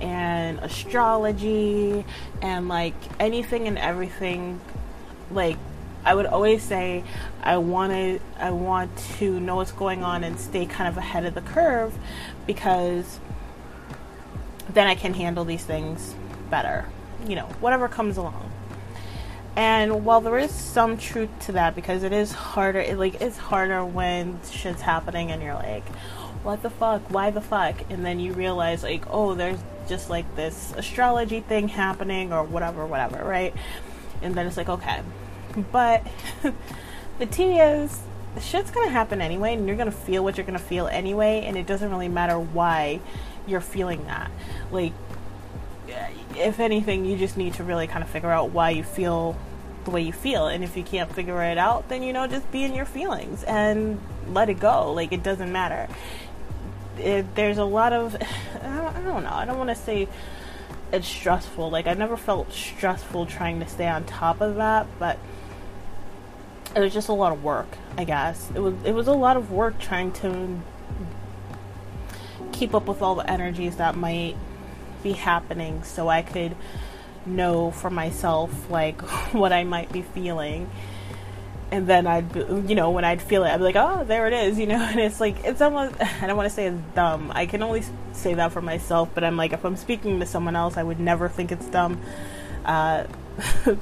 and 0.00 0.58
astrology 0.60 2.04
and 2.40 2.68
like 2.68 2.94
anything 3.20 3.68
and 3.68 3.78
everything 3.78 4.60
like 5.30 5.56
I 6.04 6.14
would 6.14 6.26
always 6.26 6.62
say 6.62 7.04
I 7.42 7.58
wanted 7.58 8.20
I 8.38 8.50
want 8.50 8.96
to 9.18 9.38
know 9.40 9.56
what's 9.56 9.72
going 9.72 10.02
on 10.02 10.24
and 10.24 10.38
stay 10.38 10.66
kind 10.66 10.88
of 10.88 10.96
ahead 10.96 11.24
of 11.24 11.34
the 11.34 11.40
curve 11.40 11.96
because 12.46 13.20
then 14.72 14.86
I 14.86 14.94
can 14.94 15.14
handle 15.14 15.44
these 15.44 15.64
things 15.64 16.14
better. 16.50 16.86
You 17.26 17.36
know, 17.36 17.46
whatever 17.60 17.88
comes 17.88 18.16
along. 18.16 18.43
And 19.56 20.04
while 20.04 20.20
there 20.20 20.38
is 20.38 20.50
some 20.50 20.96
truth 20.96 21.30
to 21.46 21.52
that 21.52 21.74
because 21.74 22.02
it 22.02 22.12
is 22.12 22.32
harder 22.32 22.80
it 22.80 22.98
like 22.98 23.20
it's 23.20 23.36
harder 23.38 23.84
when 23.84 24.40
shit's 24.50 24.82
happening 24.82 25.30
and 25.30 25.42
you're 25.42 25.54
like, 25.54 25.86
what 26.42 26.62
the 26.62 26.70
fuck? 26.70 27.02
Why 27.10 27.30
the 27.30 27.40
fuck? 27.40 27.76
And 27.90 28.04
then 28.04 28.18
you 28.18 28.32
realize 28.32 28.82
like, 28.82 29.04
oh, 29.10 29.34
there's 29.34 29.58
just 29.88 30.10
like 30.10 30.34
this 30.34 30.72
astrology 30.76 31.40
thing 31.40 31.68
happening 31.68 32.32
or 32.32 32.42
whatever, 32.42 32.84
whatever, 32.86 33.24
right? 33.24 33.54
and 34.24 34.34
then 34.34 34.46
it's 34.46 34.56
like 34.56 34.68
okay 34.68 35.02
But 35.70 36.04
the 37.18 37.26
tea 37.26 37.58
is 37.58 38.00
shit's 38.40 38.72
gonna 38.72 38.90
happen 38.90 39.20
anyway, 39.20 39.54
and 39.54 39.68
you're 39.68 39.76
gonna 39.76 39.92
feel 39.92 40.24
what 40.24 40.36
you're 40.36 40.46
gonna 40.46 40.58
feel 40.58 40.88
anyway, 40.88 41.44
and 41.46 41.56
it 41.56 41.66
doesn't 41.66 41.88
really 41.88 42.08
matter 42.08 42.38
why 42.38 43.00
you're 43.46 43.60
feeling 43.60 44.04
that. 44.06 44.30
Like, 44.72 44.92
if 46.36 46.60
anything, 46.60 47.04
you 47.04 47.16
just 47.16 47.36
need 47.36 47.54
to 47.54 47.64
really 47.64 47.86
kind 47.86 48.02
of 48.02 48.10
figure 48.10 48.30
out 48.30 48.50
why 48.50 48.70
you 48.70 48.82
feel 48.82 49.36
the 49.84 49.90
way 49.90 50.02
you 50.02 50.12
feel. 50.12 50.46
And 50.46 50.64
if 50.64 50.76
you 50.76 50.82
can't 50.82 51.12
figure 51.12 51.42
it 51.42 51.58
out, 51.58 51.88
then, 51.88 52.02
you 52.02 52.12
know, 52.12 52.26
just 52.26 52.50
be 52.50 52.64
in 52.64 52.74
your 52.74 52.84
feelings 52.84 53.44
and 53.44 54.00
let 54.28 54.48
it 54.48 54.60
go. 54.60 54.92
Like, 54.92 55.12
it 55.12 55.22
doesn't 55.22 55.52
matter. 55.52 55.88
It, 56.98 57.34
there's 57.34 57.58
a 57.58 57.64
lot 57.64 57.92
of, 57.92 58.14
I 58.62 58.76
don't, 58.76 58.96
I 58.96 59.02
don't 59.02 59.24
know, 59.24 59.32
I 59.32 59.44
don't 59.44 59.58
want 59.58 59.70
to 59.70 59.76
say 59.76 60.08
it's 60.92 61.06
stressful. 61.06 61.70
Like, 61.70 61.86
I 61.86 61.94
never 61.94 62.16
felt 62.16 62.52
stressful 62.52 63.26
trying 63.26 63.60
to 63.60 63.68
stay 63.68 63.88
on 63.88 64.04
top 64.04 64.40
of 64.40 64.56
that, 64.56 64.86
but 64.98 65.18
it 66.74 66.80
was 66.80 66.92
just 66.92 67.08
a 67.08 67.12
lot 67.12 67.32
of 67.32 67.44
work, 67.44 67.68
I 67.96 68.04
guess. 68.04 68.50
It 68.54 68.60
was, 68.60 68.74
it 68.84 68.92
was 68.92 69.06
a 69.06 69.12
lot 69.12 69.36
of 69.36 69.50
work 69.50 69.78
trying 69.78 70.12
to 70.12 70.60
keep 72.52 72.74
up 72.74 72.86
with 72.86 73.02
all 73.02 73.14
the 73.14 73.28
energies 73.28 73.76
that 73.76 73.96
might 73.96 74.36
be 75.04 75.12
happening 75.12 75.84
so 75.84 76.08
I 76.08 76.22
could 76.22 76.56
know 77.26 77.70
for 77.70 77.90
myself 77.90 78.70
like 78.70 79.00
what 79.32 79.52
I 79.52 79.62
might 79.62 79.92
be 79.92 80.02
feeling. 80.02 80.68
And 81.70 81.86
then 81.86 82.06
I'd, 82.06 82.36
you 82.36 82.74
know, 82.74 82.90
when 82.90 83.04
I'd 83.04 83.20
feel 83.20 83.42
it, 83.44 83.48
I'd 83.48 83.56
be 83.56 83.64
like, 83.64 83.76
oh, 83.76 84.04
there 84.04 84.26
it 84.26 84.32
is, 84.32 84.58
you 84.60 84.66
know. 84.66 84.80
And 84.80 84.98
it's 85.00 85.20
like, 85.20 85.44
it's 85.44 85.60
almost, 85.60 85.94
I 86.22 86.26
don't 86.26 86.36
want 86.36 86.48
to 86.48 86.54
say 86.54 86.66
it's 86.66 86.80
dumb. 86.94 87.32
I 87.34 87.46
can 87.46 87.62
only 87.62 87.82
say 88.12 88.34
that 88.34 88.52
for 88.52 88.60
myself, 88.60 89.10
but 89.14 89.22
I'm 89.22 89.36
like, 89.36 89.52
if 89.52 89.64
I'm 89.64 89.76
speaking 89.76 90.20
to 90.20 90.26
someone 90.26 90.56
else, 90.56 90.76
I 90.76 90.82
would 90.82 91.00
never 91.00 91.28
think 91.28 91.52
it's 91.52 91.66
dumb. 91.66 92.00
Uh, 92.64 93.04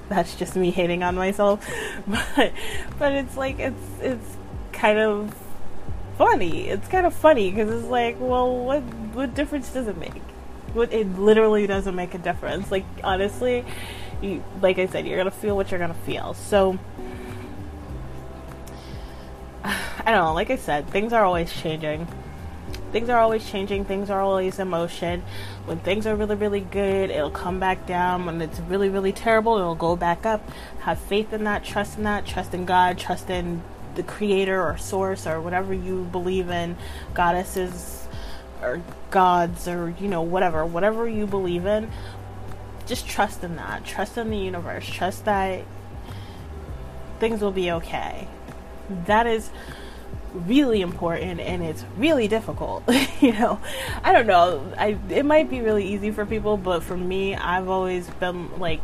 that's 0.08 0.34
just 0.36 0.56
me 0.56 0.70
hating 0.70 1.02
on 1.02 1.14
myself. 1.14 1.66
But, 2.06 2.52
but 2.98 3.12
it's 3.12 3.36
like, 3.36 3.58
it's, 3.58 4.00
it's 4.00 4.36
kind 4.72 4.98
of 4.98 5.34
funny. 6.16 6.68
It's 6.68 6.88
kind 6.88 7.06
of 7.06 7.14
funny 7.14 7.50
because 7.50 7.70
it's 7.70 7.88
like, 7.88 8.16
well, 8.18 8.56
what, 8.64 8.80
what 9.12 9.34
difference 9.34 9.70
does 9.70 9.86
it 9.86 9.98
make? 9.98 10.22
It 10.74 11.18
literally 11.18 11.66
doesn't 11.66 11.94
make 11.94 12.14
a 12.14 12.18
difference. 12.18 12.70
Like 12.70 12.84
honestly, 13.04 13.64
you, 14.20 14.42
like 14.60 14.78
I 14.78 14.86
said, 14.86 15.06
you're 15.06 15.18
gonna 15.18 15.30
feel 15.30 15.56
what 15.56 15.70
you're 15.70 15.80
gonna 15.80 15.94
feel. 15.94 16.34
So 16.34 16.78
I 19.64 20.04
don't 20.06 20.24
know. 20.24 20.34
Like 20.34 20.50
I 20.50 20.56
said, 20.56 20.88
things 20.88 21.12
are 21.12 21.24
always 21.24 21.52
changing. 21.52 22.06
Things 22.92 23.08
are 23.08 23.18
always 23.18 23.48
changing. 23.48 23.86
Things 23.86 24.10
are 24.10 24.20
always 24.20 24.58
in 24.58 24.68
motion. 24.68 25.22
When 25.64 25.78
things 25.78 26.06
are 26.06 26.14
really, 26.14 26.34
really 26.34 26.60
good, 26.60 27.10
it'll 27.10 27.30
come 27.30 27.58
back 27.58 27.86
down. 27.86 28.26
When 28.26 28.42
it's 28.42 28.60
really, 28.60 28.90
really 28.90 29.12
terrible, 29.12 29.56
it'll 29.56 29.74
go 29.74 29.96
back 29.96 30.26
up. 30.26 30.46
Have 30.80 30.98
faith 30.98 31.32
in 31.32 31.44
that. 31.44 31.64
Trust 31.64 31.96
in 31.96 32.04
that. 32.04 32.26
Trust 32.26 32.52
in 32.52 32.66
God. 32.66 32.98
Trust 32.98 33.30
in 33.30 33.62
the 33.94 34.02
Creator 34.02 34.62
or 34.62 34.76
Source 34.76 35.26
or 35.26 35.40
whatever 35.40 35.72
you 35.72 36.04
believe 36.04 36.50
in. 36.50 36.76
Goddesses 37.14 38.01
or 38.62 38.82
gods 39.10 39.66
or 39.68 39.94
you 40.00 40.08
know 40.08 40.22
whatever 40.22 40.64
whatever 40.64 41.08
you 41.08 41.26
believe 41.26 41.66
in 41.66 41.90
just 42.86 43.08
trust 43.08 43.44
in 43.44 43.56
that. 43.56 43.84
Trust 43.84 44.18
in 44.18 44.30
the 44.30 44.36
universe. 44.36 44.86
Trust 44.88 45.24
that 45.24 45.64
things 47.20 47.40
will 47.40 47.52
be 47.52 47.70
okay. 47.70 48.28
That 49.06 49.26
is 49.26 49.50
really 50.34 50.80
important 50.80 51.40
and 51.40 51.62
it's 51.62 51.84
really 51.98 52.26
difficult 52.26 52.82
you 53.20 53.32
know. 53.32 53.60
I 54.02 54.12
don't 54.12 54.26
know. 54.26 54.72
I 54.78 54.98
it 55.10 55.24
might 55.24 55.50
be 55.50 55.60
really 55.60 55.86
easy 55.86 56.10
for 56.10 56.24
people 56.24 56.56
but 56.56 56.82
for 56.82 56.96
me 56.96 57.34
i've 57.34 57.68
always 57.68 58.08
been 58.08 58.58
like 58.58 58.80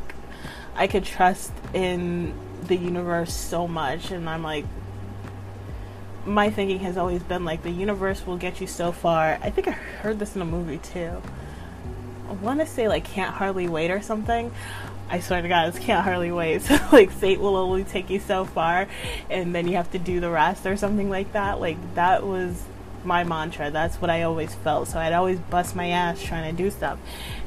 i 0.76 0.86
could 0.86 1.04
trust 1.04 1.50
in 1.72 2.34
the 2.64 2.76
universe 2.76 3.32
so 3.32 3.66
much 3.66 4.10
and 4.10 4.28
i'm 4.28 4.42
like 4.42 4.66
my 6.28 6.50
thinking 6.50 6.80
has 6.80 6.96
always 6.96 7.22
been 7.22 7.44
like 7.44 7.62
the 7.62 7.70
universe 7.70 8.26
will 8.26 8.36
get 8.36 8.60
you 8.60 8.66
so 8.66 8.92
far. 8.92 9.38
I 9.42 9.50
think 9.50 9.66
I 9.68 9.72
heard 9.72 10.18
this 10.18 10.36
in 10.36 10.42
a 10.42 10.44
movie 10.44 10.78
too. 10.78 11.20
I 12.28 12.32
want 12.32 12.60
to 12.60 12.66
say 12.66 12.88
like 12.88 13.04
can't 13.04 13.34
hardly 13.34 13.68
wait 13.68 13.90
or 13.90 14.02
something. 14.02 14.52
I 15.10 15.20
swear 15.20 15.40
to 15.40 15.48
God, 15.48 15.68
it's 15.68 15.78
can't 15.78 16.04
hardly 16.04 16.30
wait. 16.30 16.62
So 16.68 16.78
like 16.92 17.10
fate 17.10 17.40
will 17.40 17.56
only 17.56 17.84
take 17.84 18.10
you 18.10 18.20
so 18.20 18.44
far, 18.44 18.88
and 19.30 19.54
then 19.54 19.66
you 19.66 19.76
have 19.76 19.90
to 19.92 19.98
do 19.98 20.20
the 20.20 20.30
rest 20.30 20.66
or 20.66 20.76
something 20.76 21.08
like 21.08 21.32
that. 21.32 21.60
Like 21.60 21.78
that 21.94 22.26
was 22.26 22.62
my 23.04 23.24
mantra. 23.24 23.70
That's 23.70 23.96
what 23.96 24.10
I 24.10 24.22
always 24.22 24.54
felt. 24.54 24.88
So 24.88 24.98
I'd 24.98 25.14
always 25.14 25.38
bust 25.38 25.74
my 25.74 25.88
ass 25.88 26.22
trying 26.22 26.54
to 26.54 26.62
do 26.62 26.70
stuff, 26.70 26.98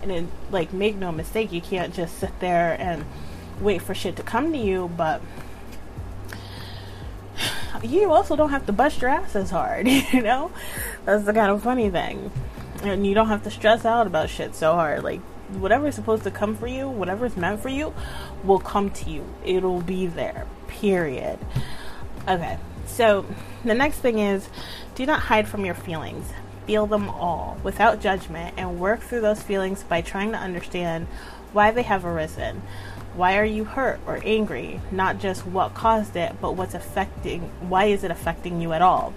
and 0.01 0.09
then 0.09 0.31
like 0.49 0.73
make 0.73 0.95
no 0.95 1.11
mistake, 1.11 1.51
you 1.51 1.61
can't 1.61 1.93
just 1.93 2.17
sit 2.17 2.39
there 2.39 2.75
and 2.79 3.05
wait 3.59 3.83
for 3.83 3.93
shit 3.93 4.15
to 4.15 4.23
come 4.23 4.51
to 4.51 4.57
you, 4.57 4.89
but 4.97 5.21
you 7.83 8.11
also 8.11 8.35
don't 8.35 8.49
have 8.49 8.65
to 8.65 8.73
bust 8.73 9.01
your 9.01 9.09
ass 9.09 9.35
as 9.35 9.49
hard, 9.49 9.87
you 10.13 10.21
know? 10.21 10.51
That's 11.05 11.25
the 11.25 11.33
kind 11.33 11.51
of 11.51 11.63
funny 11.63 11.89
thing. 11.89 12.31
And 12.83 13.05
you 13.05 13.13
don't 13.13 13.27
have 13.27 13.43
to 13.43 13.51
stress 13.51 13.85
out 13.85 14.07
about 14.07 14.29
shit 14.29 14.55
so 14.55 14.73
hard. 14.73 15.03
Like, 15.03 15.21
whatever's 15.53 15.95
supposed 15.95 16.23
to 16.23 16.31
come 16.31 16.55
for 16.55 16.67
you, 16.67 16.89
whatever's 16.89 17.37
meant 17.37 17.61
for 17.61 17.69
you, 17.69 17.93
will 18.43 18.59
come 18.59 18.89
to 18.91 19.09
you. 19.09 19.25
It'll 19.45 19.81
be 19.81 20.07
there. 20.07 20.45
Period. 20.67 21.39
Okay, 22.27 22.57
so 22.85 23.25
the 23.63 23.73
next 23.73 23.99
thing 23.99 24.19
is 24.19 24.49
do 24.95 25.05
not 25.05 25.21
hide 25.21 25.47
from 25.47 25.65
your 25.65 25.75
feelings. 25.75 26.27
Feel 26.67 26.85
them 26.85 27.09
all 27.09 27.57
without 27.63 28.01
judgment 28.01 28.53
and 28.57 28.79
work 28.79 29.01
through 29.01 29.21
those 29.21 29.41
feelings 29.41 29.83
by 29.83 30.01
trying 30.01 30.31
to 30.31 30.37
understand 30.37 31.07
why 31.53 31.71
they 31.71 31.81
have 31.81 32.05
arisen. 32.05 32.61
Why 33.15 33.37
are 33.37 33.45
you 33.45 33.65
hurt 33.65 33.99
or 34.05 34.21
angry? 34.23 34.79
Not 34.91 35.19
just 35.19 35.45
what 35.45 35.73
caused 35.73 36.15
it, 36.15 36.33
but 36.39 36.53
what's 36.55 36.73
affecting, 36.73 37.41
why 37.67 37.85
is 37.85 38.03
it 38.03 38.11
affecting 38.11 38.61
you 38.61 38.71
at 38.71 38.81
all? 38.81 39.13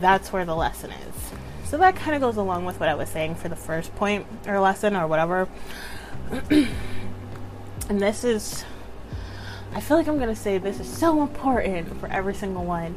That's 0.00 0.32
where 0.32 0.44
the 0.44 0.56
lesson 0.56 0.90
is. 0.90 1.14
So 1.64 1.78
that 1.78 1.96
kind 1.96 2.14
of 2.14 2.20
goes 2.20 2.36
along 2.36 2.64
with 2.64 2.80
what 2.80 2.88
I 2.88 2.94
was 2.94 3.08
saying 3.08 3.36
for 3.36 3.48
the 3.48 3.56
first 3.56 3.94
point 3.96 4.26
or 4.46 4.58
lesson 4.58 4.96
or 4.96 5.06
whatever. 5.06 5.48
and 6.50 6.68
this 7.88 8.24
is, 8.24 8.64
I 9.72 9.80
feel 9.80 9.96
like 9.96 10.08
I'm 10.08 10.16
going 10.16 10.28
to 10.28 10.36
say 10.36 10.58
this 10.58 10.80
is 10.80 10.88
so 10.88 11.22
important 11.22 12.00
for 12.00 12.08
every 12.08 12.34
single 12.34 12.64
one. 12.64 12.96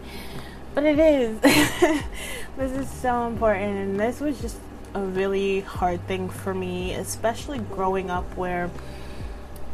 But 0.73 0.85
it 0.85 0.99
is. 0.99 1.39
this 2.57 2.71
is 2.71 2.89
so 2.89 3.27
important. 3.27 3.77
And 3.77 3.99
this 3.99 4.19
was 4.19 4.39
just 4.41 4.59
a 4.93 5.01
really 5.01 5.61
hard 5.61 6.05
thing 6.07 6.29
for 6.29 6.53
me, 6.53 6.93
especially 6.93 7.59
growing 7.59 8.09
up 8.09 8.25
where 8.35 8.69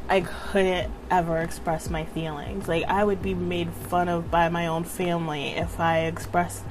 I 0.08 0.22
couldn't 0.22 0.92
ever 1.10 1.40
express 1.40 1.90
my 1.90 2.06
feelings. 2.06 2.68
Like, 2.68 2.84
I 2.86 3.04
would 3.04 3.22
be 3.22 3.34
made 3.34 3.72
fun 3.72 4.08
of 4.08 4.30
by 4.30 4.50
my 4.50 4.68
own 4.68 4.84
family 4.84 5.50
if 5.50 5.80
I 5.80 6.02
expressed 6.02 6.64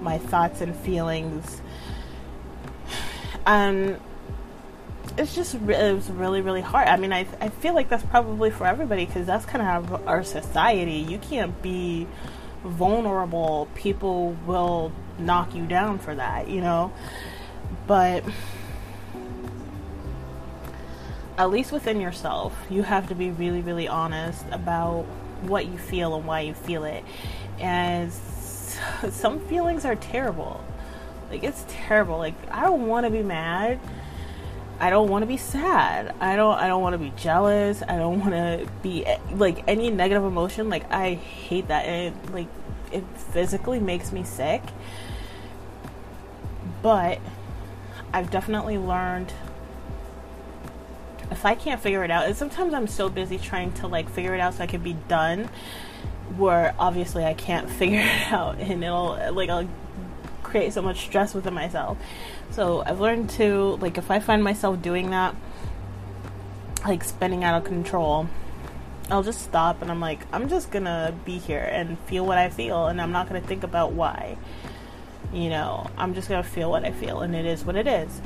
my 0.00 0.18
thoughts 0.18 0.60
and 0.60 0.74
feelings. 0.74 1.60
And 3.46 4.00
it's 5.16 5.34
just, 5.34 5.54
it 5.54 5.94
was 5.94 6.10
really, 6.10 6.40
really 6.40 6.60
hard. 6.60 6.88
I 6.88 6.96
mean, 6.96 7.12
I, 7.12 7.26
I 7.40 7.48
feel 7.48 7.74
like 7.74 7.88
that's 7.88 8.04
probably 8.04 8.50
for 8.50 8.66
everybody 8.66 9.04
because 9.04 9.26
that's 9.26 9.44
kind 9.44 9.62
of 9.62 10.06
our 10.06 10.22
society. 10.22 10.98
You 10.98 11.18
can't 11.18 11.60
be 11.62 12.06
vulnerable, 12.64 13.68
people 13.74 14.32
will 14.46 14.92
knock 15.18 15.54
you 15.54 15.66
down 15.66 15.98
for 15.98 16.14
that, 16.14 16.48
you 16.48 16.60
know? 16.60 16.92
But 17.86 18.24
at 21.38 21.50
least 21.50 21.70
within 21.70 22.00
yourself, 22.00 22.52
you 22.68 22.82
have 22.82 23.08
to 23.08 23.14
be 23.14 23.30
really, 23.30 23.60
really 23.60 23.86
honest 23.86 24.44
about 24.50 25.04
what 25.42 25.66
you 25.66 25.78
feel 25.78 26.16
and 26.16 26.26
why 26.26 26.40
you 26.40 26.52
feel 26.52 26.84
it. 26.84 27.04
And 27.60 28.12
some 29.10 29.38
feelings 29.46 29.84
are 29.84 29.94
terrible. 29.94 30.62
Like 31.30 31.44
it's 31.44 31.64
terrible. 31.68 32.18
Like 32.18 32.34
I 32.50 32.62
don't 32.62 32.88
want 32.88 33.06
to 33.06 33.10
be 33.10 33.22
mad. 33.22 33.78
I 34.80 34.90
don't 34.90 35.08
want 35.08 35.22
to 35.22 35.26
be 35.26 35.36
sad. 35.36 36.14
I 36.20 36.34
don't 36.34 36.58
I 36.58 36.66
don't 36.66 36.82
want 36.82 36.94
to 36.94 36.98
be 36.98 37.12
jealous. 37.16 37.82
I 37.82 37.96
don't 37.98 38.18
want 38.20 38.32
to 38.32 38.68
be 38.82 39.04
like 39.32 39.62
any 39.68 39.90
negative 39.90 40.24
emotion. 40.24 40.68
Like 40.68 40.90
I 40.90 41.14
hate 41.14 41.68
that. 41.68 41.84
And 41.84 42.16
it, 42.16 42.32
like 42.32 42.48
it 42.90 43.04
physically 43.16 43.78
makes 43.78 44.10
me 44.10 44.24
sick. 44.24 44.62
But 46.82 47.20
I've 48.12 48.30
definitely 48.30 48.78
learned 48.78 49.32
if 51.30 51.44
I 51.44 51.54
can't 51.54 51.80
figure 51.80 52.04
it 52.04 52.10
out, 52.10 52.26
and 52.26 52.36
sometimes 52.36 52.74
I'm 52.74 52.86
so 52.86 53.08
busy 53.08 53.38
trying 53.38 53.72
to 53.74 53.86
like 53.86 54.08
figure 54.08 54.34
it 54.34 54.40
out 54.40 54.54
so 54.54 54.64
I 54.64 54.66
can 54.66 54.82
be 54.82 54.94
done, 55.08 55.48
where 56.36 56.74
obviously 56.78 57.24
I 57.24 57.34
can't 57.34 57.68
figure 57.80 58.00
it 58.00 58.32
out, 58.32 58.58
and 58.58 58.82
it'll 58.82 59.32
like 59.32 59.50
I'll 59.50 59.68
create 60.42 60.72
so 60.72 60.82
much 60.82 61.04
stress 61.04 61.34
within 61.34 61.54
myself. 61.54 61.98
So 62.50 62.82
I've 62.84 63.00
learned 63.00 63.30
to 63.30 63.76
like 63.80 63.98
if 63.98 64.10
I 64.10 64.20
find 64.20 64.42
myself 64.42 64.80
doing 64.80 65.10
that, 65.10 65.34
like 66.84 67.04
spinning 67.04 67.44
out 67.44 67.60
of 67.60 67.64
control, 67.64 68.28
I'll 69.10 69.22
just 69.22 69.42
stop 69.42 69.82
and 69.82 69.90
I'm 69.90 70.00
like, 70.00 70.20
I'm 70.32 70.48
just 70.48 70.70
gonna 70.70 71.14
be 71.24 71.38
here 71.38 71.68
and 71.70 71.98
feel 72.00 72.24
what 72.26 72.38
I 72.38 72.48
feel, 72.48 72.86
and 72.86 73.00
I'm 73.00 73.12
not 73.12 73.28
gonna 73.28 73.40
think 73.40 73.62
about 73.62 73.92
why. 73.92 74.38
You 75.32 75.50
know, 75.50 75.90
I'm 75.98 76.14
just 76.14 76.28
gonna 76.30 76.42
feel 76.42 76.70
what 76.70 76.86
I 76.86 76.92
feel, 76.92 77.20
and 77.20 77.34
it 77.34 77.44
is 77.44 77.64
what 77.64 77.76
it 77.76 77.86
is 77.86 78.22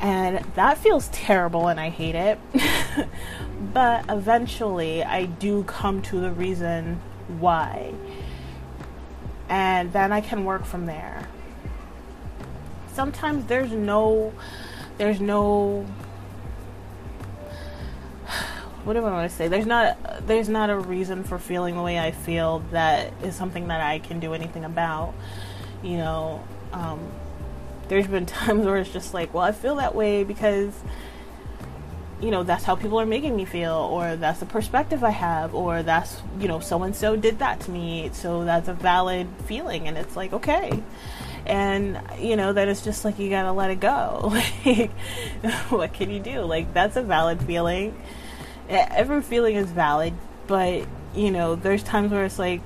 and 0.00 0.44
that 0.54 0.78
feels 0.78 1.08
terrible 1.08 1.68
and 1.68 1.80
I 1.80 1.88
hate 1.88 2.14
it. 2.14 2.38
but 3.72 4.04
eventually 4.08 5.02
I 5.02 5.26
do 5.26 5.64
come 5.64 6.02
to 6.02 6.20
the 6.20 6.30
reason 6.30 7.00
why. 7.38 7.94
And 9.48 9.92
then 9.92 10.12
I 10.12 10.20
can 10.20 10.44
work 10.44 10.64
from 10.64 10.86
there. 10.86 11.28
Sometimes 12.92 13.46
there's 13.46 13.72
no 13.72 14.32
there's 14.98 15.20
no 15.20 15.84
what 18.84 18.92
do 18.92 19.00
I 19.00 19.10
want 19.10 19.30
to 19.30 19.36
say? 19.36 19.48
There's 19.48 19.66
not 19.66 20.26
there's 20.26 20.48
not 20.48 20.70
a 20.70 20.78
reason 20.78 21.24
for 21.24 21.38
feeling 21.38 21.76
the 21.76 21.82
way 21.82 21.98
I 21.98 22.10
feel 22.10 22.62
that 22.70 23.12
is 23.22 23.34
something 23.34 23.68
that 23.68 23.80
I 23.80 23.98
can 23.98 24.20
do 24.20 24.34
anything 24.34 24.64
about. 24.64 25.14
You 25.82 25.98
know, 25.98 26.44
um, 26.72 27.00
there's 27.88 28.06
been 28.06 28.26
times 28.26 28.66
where 28.66 28.76
it's 28.76 28.90
just 28.90 29.14
like, 29.14 29.34
well, 29.34 29.44
I 29.44 29.52
feel 29.52 29.76
that 29.76 29.94
way 29.94 30.24
because 30.24 30.72
you 32.20 32.30
know 32.30 32.42
that's 32.42 32.64
how 32.64 32.74
people 32.74 32.98
are 33.00 33.06
making 33.06 33.36
me 33.36 33.44
feel 33.44 33.74
or 33.74 34.16
that's 34.16 34.40
the 34.40 34.46
perspective 34.46 35.02
i 35.02 35.10
have 35.10 35.54
or 35.54 35.82
that's 35.82 36.22
you 36.38 36.46
know 36.46 36.60
so 36.60 36.82
and 36.84 36.94
so 36.94 37.16
did 37.16 37.40
that 37.40 37.60
to 37.60 37.70
me. 37.70 38.08
So 38.12 38.44
that's 38.44 38.68
a 38.68 38.72
valid 38.72 39.28
feeling 39.46 39.88
and 39.88 39.98
it's 39.98 40.16
like 40.16 40.32
okay. 40.32 40.82
And 41.46 42.00
you 42.18 42.36
know 42.36 42.52
that 42.54 42.68
it's 42.68 42.82
just 42.82 43.04
like 43.04 43.18
you 43.18 43.28
gotta 43.28 43.52
let 43.52 43.70
it 43.70 43.80
go. 43.80 44.32
Like 44.64 44.90
what 45.68 45.92
can 45.92 46.10
you 46.10 46.20
do? 46.20 46.40
Like 46.42 46.72
that's 46.72 46.96
a 46.96 47.02
valid 47.02 47.42
feeling. 47.42 48.00
Every 48.68 49.20
feeling 49.20 49.56
is 49.56 49.70
valid 49.70 50.14
but 50.46 50.86
you 51.14 51.30
know 51.30 51.54
there's 51.54 51.82
times 51.82 52.12
where 52.12 52.24
it's 52.24 52.38
like 52.38 52.60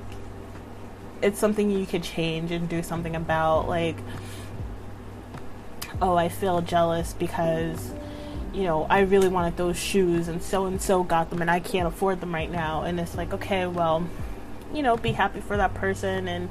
it's 1.21 1.39
something 1.39 1.71
you 1.71 1.87
could 1.87 2.03
change 2.03 2.53
and 2.53 2.69
do 2.69 2.83
something 2.83 3.17
about. 3.17 3.69
Like 3.69 3.97
oh, 6.01 6.17
I 6.17 6.29
feel 6.29 6.61
jealous 6.61 7.13
because, 7.13 7.93
you 8.53 8.65
know, 8.65 8.87
I 8.89 9.01
really 9.01 9.29
wanted 9.29 9.57
those 9.57 9.79
shoes 9.79 10.29
and 10.29 10.43
so 10.43 10.67
and 10.67 10.81
so 10.81 11.03
got 11.03 11.31
them 11.31 11.43
and 11.43 11.51
I 11.51 11.61
can't 11.61 11.89
afford 11.89 12.21
them 12.21 12.35
right 12.35 12.51
now. 12.51 12.83
And 12.83 12.99
it's 13.01 13.17
like, 13.17 13.33
okay, 13.35 13.67
well, 13.67 14.09
you 14.73 14.83
know, 14.83 14.97
be 14.97 15.13
happy 15.13 15.41
for 15.41 15.57
that 15.57 15.75
person 15.75 16.29
and 16.29 16.49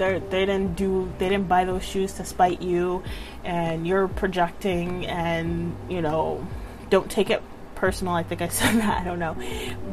they 0.00 0.18
they 0.18 0.46
didn't 0.46 0.74
do 0.74 1.12
they 1.18 1.28
didn't 1.28 1.46
buy 1.46 1.64
those 1.64 1.84
shoes 1.84 2.14
to 2.14 2.24
spite 2.24 2.60
you 2.60 3.04
and 3.44 3.86
you're 3.86 4.08
projecting 4.08 5.06
and 5.06 5.76
you 5.88 6.02
know 6.02 6.44
don't 6.88 7.10
take 7.10 7.30
it 7.30 7.42
personal 7.74 8.14
i 8.14 8.22
think 8.22 8.40
i 8.40 8.48
said 8.60 8.76
that 8.76 9.02
i 9.02 9.04
don't 9.04 9.18
know 9.18 9.36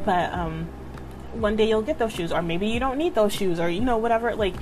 but 0.04 0.32
um 0.32 0.66
one 1.34 1.56
day 1.56 1.68
you'll 1.68 1.82
get 1.82 1.98
those 1.98 2.12
shoes 2.12 2.32
or 2.32 2.42
maybe 2.42 2.68
you 2.68 2.80
don't 2.80 2.96
need 2.96 3.14
those 3.14 3.32
shoes 3.32 3.60
or 3.60 3.68
you 3.68 3.80
know 3.80 3.98
whatever 3.98 4.34
like 4.34 4.54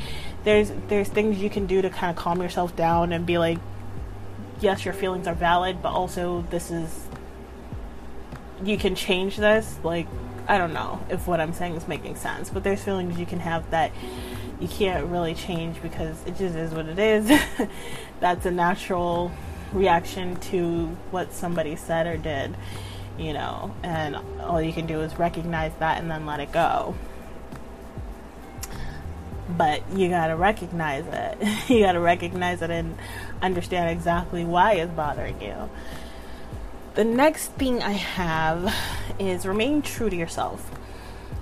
there's 0.44 0.72
there's 0.88 1.08
things 1.08 1.38
you 1.38 1.48
can 1.48 1.66
do 1.66 1.80
to 1.80 1.88
kind 1.88 2.10
of 2.10 2.16
calm 2.16 2.42
yourself 2.42 2.74
down 2.76 3.12
and 3.12 3.24
be 3.24 3.38
like 3.38 3.58
yes, 4.60 4.84
your 4.84 4.94
feelings 4.94 5.26
are 5.26 5.34
valid, 5.34 5.82
but 5.82 5.90
also 5.90 6.44
this 6.50 6.70
is 6.70 7.06
you 8.64 8.78
can 8.78 8.94
change 8.94 9.36
this. 9.36 9.78
Like, 9.82 10.06
I 10.48 10.58
don't 10.58 10.72
know 10.72 11.00
if 11.10 11.26
what 11.26 11.40
I'm 11.40 11.52
saying 11.52 11.74
is 11.74 11.88
making 11.88 12.16
sense, 12.16 12.50
but 12.50 12.64
there's 12.64 12.82
feelings 12.82 13.18
you 13.18 13.26
can 13.26 13.40
have 13.40 13.70
that 13.70 13.92
you 14.60 14.68
can't 14.68 15.06
really 15.06 15.34
change 15.34 15.80
because 15.82 16.16
it 16.24 16.36
just 16.36 16.54
is 16.54 16.72
what 16.72 16.86
it 16.86 16.98
is. 16.98 17.40
That's 18.20 18.46
a 18.46 18.50
natural 18.50 19.30
reaction 19.72 20.36
to 20.36 20.86
what 21.10 21.32
somebody 21.32 21.76
said 21.76 22.06
or 22.06 22.16
did, 22.16 22.56
you 23.18 23.32
know, 23.34 23.74
and 23.82 24.16
all 24.40 24.62
you 24.62 24.72
can 24.72 24.86
do 24.86 25.00
is 25.00 25.18
recognize 25.18 25.72
that 25.80 26.00
and 26.00 26.10
then 26.10 26.24
let 26.24 26.40
it 26.40 26.52
go 26.52 26.94
but 29.48 29.82
you 29.92 30.08
got 30.08 30.28
to 30.28 30.36
recognize 30.36 31.04
it. 31.06 31.68
you 31.70 31.80
got 31.80 31.92
to 31.92 32.00
recognize 32.00 32.62
it 32.62 32.70
and 32.70 32.96
understand 33.42 33.90
exactly 33.90 34.44
why 34.44 34.74
it's 34.74 34.92
bothering 34.92 35.40
you. 35.40 35.70
The 36.94 37.04
next 37.04 37.48
thing 37.52 37.82
I 37.82 37.92
have 37.92 38.74
is 39.18 39.46
remain 39.46 39.82
true 39.82 40.08
to 40.08 40.16
yourself. 40.16 40.70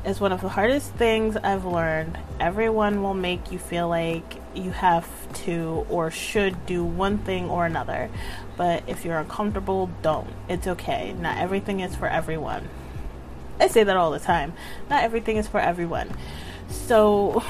It's 0.04 0.20
one 0.20 0.32
of 0.32 0.42
the 0.42 0.50
hardest 0.50 0.92
things 0.94 1.36
I've 1.36 1.64
learned. 1.64 2.18
Everyone 2.38 3.02
will 3.02 3.14
make 3.14 3.50
you 3.50 3.58
feel 3.58 3.88
like 3.88 4.36
you 4.54 4.70
have 4.70 5.08
to 5.44 5.86
or 5.88 6.10
should 6.10 6.66
do 6.66 6.84
one 6.84 7.18
thing 7.18 7.48
or 7.48 7.64
another. 7.64 8.10
But 8.56 8.82
if 8.86 9.04
you're 9.04 9.18
uncomfortable, 9.18 9.90
don't. 10.02 10.28
It's 10.48 10.66
okay. 10.66 11.14
Not 11.14 11.38
everything 11.38 11.80
is 11.80 11.96
for 11.96 12.06
everyone. 12.06 12.68
I 13.58 13.68
say 13.68 13.84
that 13.84 13.96
all 13.96 14.10
the 14.10 14.18
time. 14.18 14.52
Not 14.90 15.04
everything 15.04 15.36
is 15.38 15.48
for 15.48 15.60
everyone. 15.60 16.10
So 16.68 17.42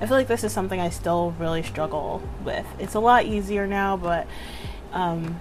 I 0.00 0.06
feel 0.06 0.16
like 0.16 0.28
this 0.28 0.44
is 0.44 0.52
something 0.52 0.80
I 0.80 0.90
still 0.90 1.34
really 1.38 1.62
struggle 1.62 2.22
with. 2.44 2.66
It's 2.78 2.94
a 2.94 3.00
lot 3.00 3.24
easier 3.24 3.66
now, 3.66 3.96
but 3.96 4.26
um, 4.92 5.40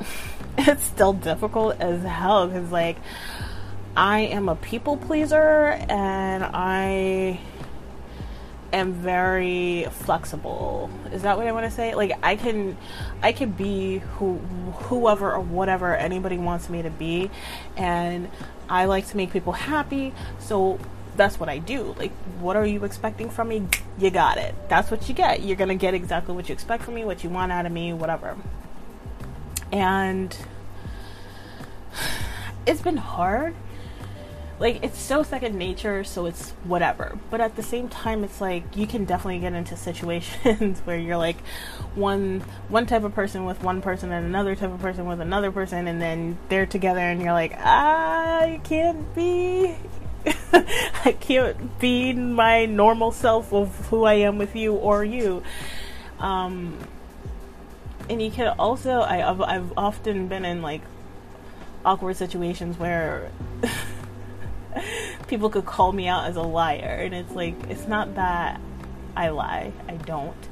it's 0.58 0.84
still 0.84 1.12
difficult 1.12 1.80
as 1.80 2.02
hell 2.02 2.48
because, 2.48 2.72
like, 2.72 2.96
I 3.96 4.20
am 4.20 4.48
a 4.48 4.56
people 4.56 4.96
pleaser 4.96 5.66
and 5.88 6.42
I 6.42 7.38
am 8.72 8.92
very 8.92 9.86
flexible. 9.90 10.90
Is 11.12 11.22
that 11.22 11.36
what 11.36 11.46
I 11.46 11.52
want 11.52 11.66
to 11.66 11.70
say? 11.70 11.94
Like 11.94 12.12
I 12.22 12.34
can 12.34 12.76
I 13.22 13.32
can 13.32 13.52
be 13.52 13.98
who 14.16 14.38
whoever 14.88 15.32
or 15.32 15.40
whatever 15.40 15.94
anybody 15.94 16.38
wants 16.38 16.68
me 16.68 16.82
to 16.82 16.90
be 16.90 17.30
and 17.76 18.28
I 18.68 18.86
like 18.86 19.06
to 19.08 19.16
make 19.16 19.32
people 19.32 19.52
happy. 19.52 20.12
So 20.40 20.80
that's 21.16 21.38
what 21.38 21.48
I 21.48 21.58
do. 21.58 21.94
Like, 21.98 22.12
what 22.40 22.56
are 22.56 22.66
you 22.66 22.84
expecting 22.84 23.30
from 23.30 23.48
me? 23.48 23.66
You 23.98 24.10
got 24.10 24.38
it. 24.38 24.54
That's 24.68 24.90
what 24.90 25.08
you 25.08 25.14
get. 25.14 25.42
You're 25.42 25.56
gonna 25.56 25.74
get 25.74 25.94
exactly 25.94 26.34
what 26.34 26.48
you 26.48 26.52
expect 26.52 26.84
from 26.84 26.94
me, 26.94 27.04
what 27.04 27.24
you 27.24 27.30
want 27.30 27.52
out 27.52 27.66
of 27.66 27.72
me, 27.72 27.92
whatever. 27.92 28.36
And 29.72 30.36
it's 32.66 32.82
been 32.82 32.96
hard. 32.96 33.54
Like, 34.60 34.84
it's 34.84 35.00
so 35.00 35.24
second 35.24 35.56
nature, 35.56 36.04
so 36.04 36.26
it's 36.26 36.50
whatever. 36.62 37.18
But 37.28 37.40
at 37.40 37.56
the 37.56 37.62
same 37.62 37.88
time, 37.88 38.22
it's 38.22 38.40
like 38.40 38.76
you 38.76 38.86
can 38.86 39.04
definitely 39.04 39.40
get 39.40 39.52
into 39.52 39.76
situations 39.88 40.78
where 40.80 40.96
you're 40.96 41.16
like 41.16 41.38
one 41.94 42.40
one 42.68 42.86
type 42.86 43.02
of 43.02 43.14
person 43.14 43.44
with 43.44 43.62
one 43.62 43.82
person 43.82 44.12
and 44.12 44.26
another 44.26 44.54
type 44.54 44.70
of 44.70 44.80
person 44.80 45.06
with 45.06 45.20
another 45.20 45.50
person, 45.50 45.88
and 45.88 46.00
then 46.00 46.38
they're 46.48 46.66
together, 46.66 47.00
and 47.00 47.20
you're 47.20 47.32
like, 47.32 47.54
ah, 47.58 48.44
you 48.44 48.60
can't 48.60 49.14
be 49.14 49.76
I 51.04 51.16
can't 51.20 51.78
be 51.78 52.12
my 52.12 52.66
normal 52.66 53.12
self 53.12 53.52
of 53.52 53.74
who 53.88 54.04
I 54.04 54.14
am 54.14 54.38
with 54.38 54.56
you 54.56 54.74
or 54.74 55.04
you. 55.04 55.42
Um, 56.18 56.78
and 58.08 58.20
you 58.22 58.30
can 58.30 58.48
also, 58.58 59.00
I, 59.00 59.28
I've, 59.28 59.40
I've 59.40 59.72
often 59.76 60.28
been 60.28 60.44
in 60.44 60.62
like 60.62 60.82
awkward 61.84 62.16
situations 62.16 62.78
where 62.78 63.30
people 65.28 65.50
could 65.50 65.66
call 65.66 65.92
me 65.92 66.08
out 66.08 66.24
as 66.24 66.36
a 66.36 66.42
liar, 66.42 67.00
and 67.04 67.14
it's 67.14 67.32
like, 67.32 67.54
it's 67.68 67.86
not 67.86 68.14
that 68.14 68.60
I 69.16 69.28
lie, 69.28 69.72
I 69.88 69.96
don't, 69.96 70.48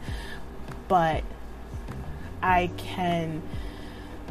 but 0.88 1.24
I 2.42 2.70
can 2.76 3.42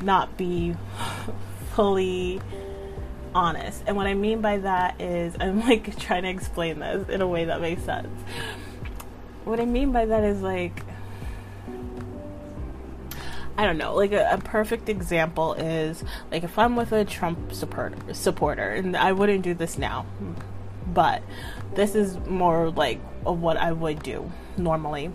not 0.02 0.38
be 0.38 0.76
fully 1.74 2.42
honest. 3.34 3.84
And 3.88 3.96
what 3.96 4.08
I 4.08 4.14
mean 4.14 4.42
by 4.42 4.58
that 4.60 5.02
is, 5.02 5.36
I'm 5.40 5.60
like 5.68 5.98
trying 5.98 6.24
to 6.24 6.30
explain 6.30 6.80
this 6.80 7.10
in 7.10 7.22
a 7.22 7.28
way 7.28 7.46
that 7.46 7.62
makes 7.62 7.84
sense. 7.84 8.10
What 9.46 9.60
I 9.60 9.66
mean 9.66 9.92
by 9.92 10.06
that 10.06 10.24
is 10.24 10.42
like, 10.42 10.84
I 13.58 13.66
don't 13.66 13.78
know, 13.78 13.96
like 13.96 14.12
a, 14.12 14.32
a, 14.34 14.38
perfect 14.38 14.88
example 14.88 15.54
is 15.54 16.04
like 16.32 16.44
if 16.44 16.58
I'm 16.58 16.76
with 16.76 16.92
a 16.92 17.06
Trump 17.06 17.54
supporter, 17.54 18.14
supporter, 18.14 18.70
and 18.70 18.96
I 18.96 19.12
wouldn't 19.12 19.44
do 19.44 19.54
this 19.54 19.78
now, 19.78 20.06
but 20.88 21.22
this 21.76 21.96
is 21.96 22.18
more 22.28 22.70
like 22.70 23.00
what 23.24 23.58
I 23.58 23.72
would 23.72 24.04
do 24.04 24.32
normally, 24.58 25.12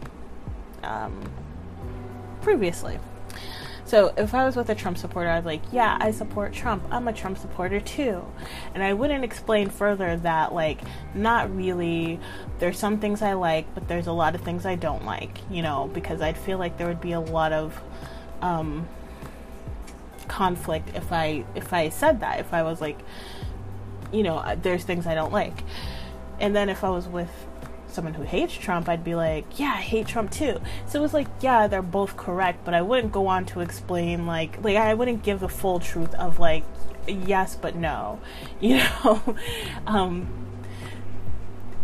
um, 0.83 1.21
previously. 2.43 2.99
So 3.87 4.13
if 4.17 4.35
I 4.35 4.45
was 4.45 4.57
with 4.57 4.69
a 4.69 4.75
Trump 4.75 4.99
supporter, 4.99 5.31
I 5.31 5.37
was 5.37 5.47
like, 5.47 5.63
yeah, 5.71 5.97
I 6.01 6.11
support 6.11 6.53
Trump. 6.53 6.83
I'm 6.91 7.07
a 7.07 7.13
Trump 7.13 7.39
supporter 7.39 7.79
too. 7.81 8.25
And 8.75 8.83
I 8.83 8.93
wouldn't 8.93 9.23
explain 9.23 9.71
further 9.71 10.17
that, 10.17 10.53
like, 10.53 10.81
not 11.15 11.55
really. 11.55 12.19
There's 12.59 12.81
some 12.81 12.99
things 12.99 13.23
I 13.23 13.35
like, 13.35 13.73
but 13.75 13.87
there's 13.87 14.09
a 14.09 14.13
lot 14.13 14.35
of 14.35 14.41
things 14.41 14.67
I 14.67 14.75
don't 14.75 15.05
like, 15.07 15.39
you 15.49 15.63
know, 15.63 15.89
because 15.95 16.21
I'd 16.21 16.37
feel 16.37 16.59
like 16.59 16.79
there 16.79 16.89
would 16.89 17.01
be 17.01 17.13
a 17.13 17.21
lot 17.21 17.53
of 17.53 17.81
um, 18.43 18.89
conflict 20.27 20.91
if 20.97 21.13
I 21.13 21.45
if 21.55 21.73
I 21.73 21.89
said 21.91 22.21
that. 22.21 22.41
If 22.41 22.53
I 22.53 22.65
was 22.65 22.81
like, 22.81 22.99
you 24.13 24.25
know, 24.25 24.57
there's 24.63 24.83
things 24.83 25.07
I 25.07 25.15
don't 25.15 25.33
like. 25.33 25.63
And 26.41 26.57
then 26.57 26.69
if 26.69 26.83
I 26.83 26.91
was 26.91 27.07
with 27.07 27.31
someone 27.97 28.15
who 28.15 28.23
hates 28.23 28.55
Trump, 28.55 28.89
I'd 28.89 29.03
be 29.03 29.17
like, 29.17 29.59
yeah, 29.59 29.75
I 29.77 29.81
hate 29.81 30.07
Trump 30.07 30.31
too. 30.31 30.61
So 30.87 31.01
it 31.01 31.03
was 31.03 31.13
like, 31.13 31.27
yeah, 31.41 31.67
they're 31.67 31.83
both 31.83 32.17
correct, 32.17 32.65
but 32.65 32.75
I 32.75 32.83
wouldn't 32.83 33.13
go 33.13 33.27
on 33.27 33.45
to 33.47 33.61
explain 33.61 34.27
like 34.27 34.63
like 34.63 34.77
I 34.77 34.95
wouldn't 34.95 35.25
give 35.25 35.41
the 35.41 35.49
full 35.49 35.81
truth 35.81 36.15
of 36.15 36.39
like 36.39 36.65
yes 37.09 37.57
but 37.57 37.75
no, 37.75 38.21
you 38.61 38.77
know. 38.77 39.37
um, 39.87 40.29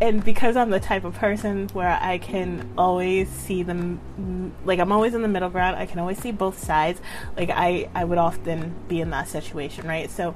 and 0.00 0.24
because 0.24 0.56
I'm 0.56 0.70
the 0.70 0.80
type 0.80 1.04
of 1.04 1.14
person 1.14 1.68
where 1.72 1.96
I 2.00 2.18
can 2.18 2.68
always 2.76 3.28
see 3.28 3.62
them, 3.62 4.52
like 4.64 4.80
I'm 4.80 4.90
always 4.90 5.14
in 5.14 5.22
the 5.22 5.28
middle 5.28 5.48
ground. 5.48 5.76
I 5.76 5.86
can 5.86 6.00
always 6.00 6.18
see 6.18 6.32
both 6.32 6.58
sides. 6.58 7.00
Like 7.36 7.50
I, 7.50 7.88
I 7.94 8.04
would 8.04 8.18
often 8.18 8.74
be 8.88 9.00
in 9.00 9.10
that 9.10 9.28
situation, 9.28 9.86
right? 9.86 10.10
So, 10.10 10.34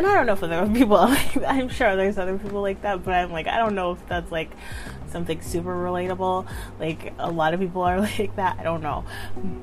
and 0.00 0.06
I 0.06 0.14
don't 0.14 0.24
know 0.24 0.32
if 0.32 0.42
other 0.42 0.66
people, 0.74 0.96
like, 0.96 1.36
I'm 1.46 1.68
sure 1.68 1.94
there's 1.94 2.16
other 2.16 2.38
people 2.38 2.62
like 2.62 2.80
that, 2.80 3.04
but 3.04 3.12
I'm 3.12 3.30
like, 3.30 3.46
I 3.46 3.58
don't 3.58 3.74
know 3.74 3.92
if 3.92 4.08
that's 4.08 4.32
like 4.32 4.50
something 5.08 5.42
super 5.42 5.74
relatable. 5.74 6.46
Like 6.78 7.12
a 7.18 7.30
lot 7.30 7.52
of 7.52 7.60
people 7.60 7.82
are 7.82 8.00
like 8.18 8.34
that. 8.36 8.58
I 8.58 8.62
don't 8.62 8.82
know, 8.82 9.04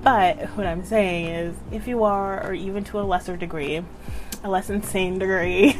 but 0.04 0.38
what 0.56 0.67
I'm 0.67 0.86
saying 0.86 1.26
is, 1.26 1.56
if 1.71 1.88
you 1.88 2.04
are, 2.04 2.45
or 2.45 2.54
even 2.54 2.84
to 2.86 3.00
a 3.00 3.02
lesser 3.02 3.36
degree, 3.36 3.84
a 4.43 4.50
less 4.50 4.69
insane 4.69 5.17
degree, 5.17 5.76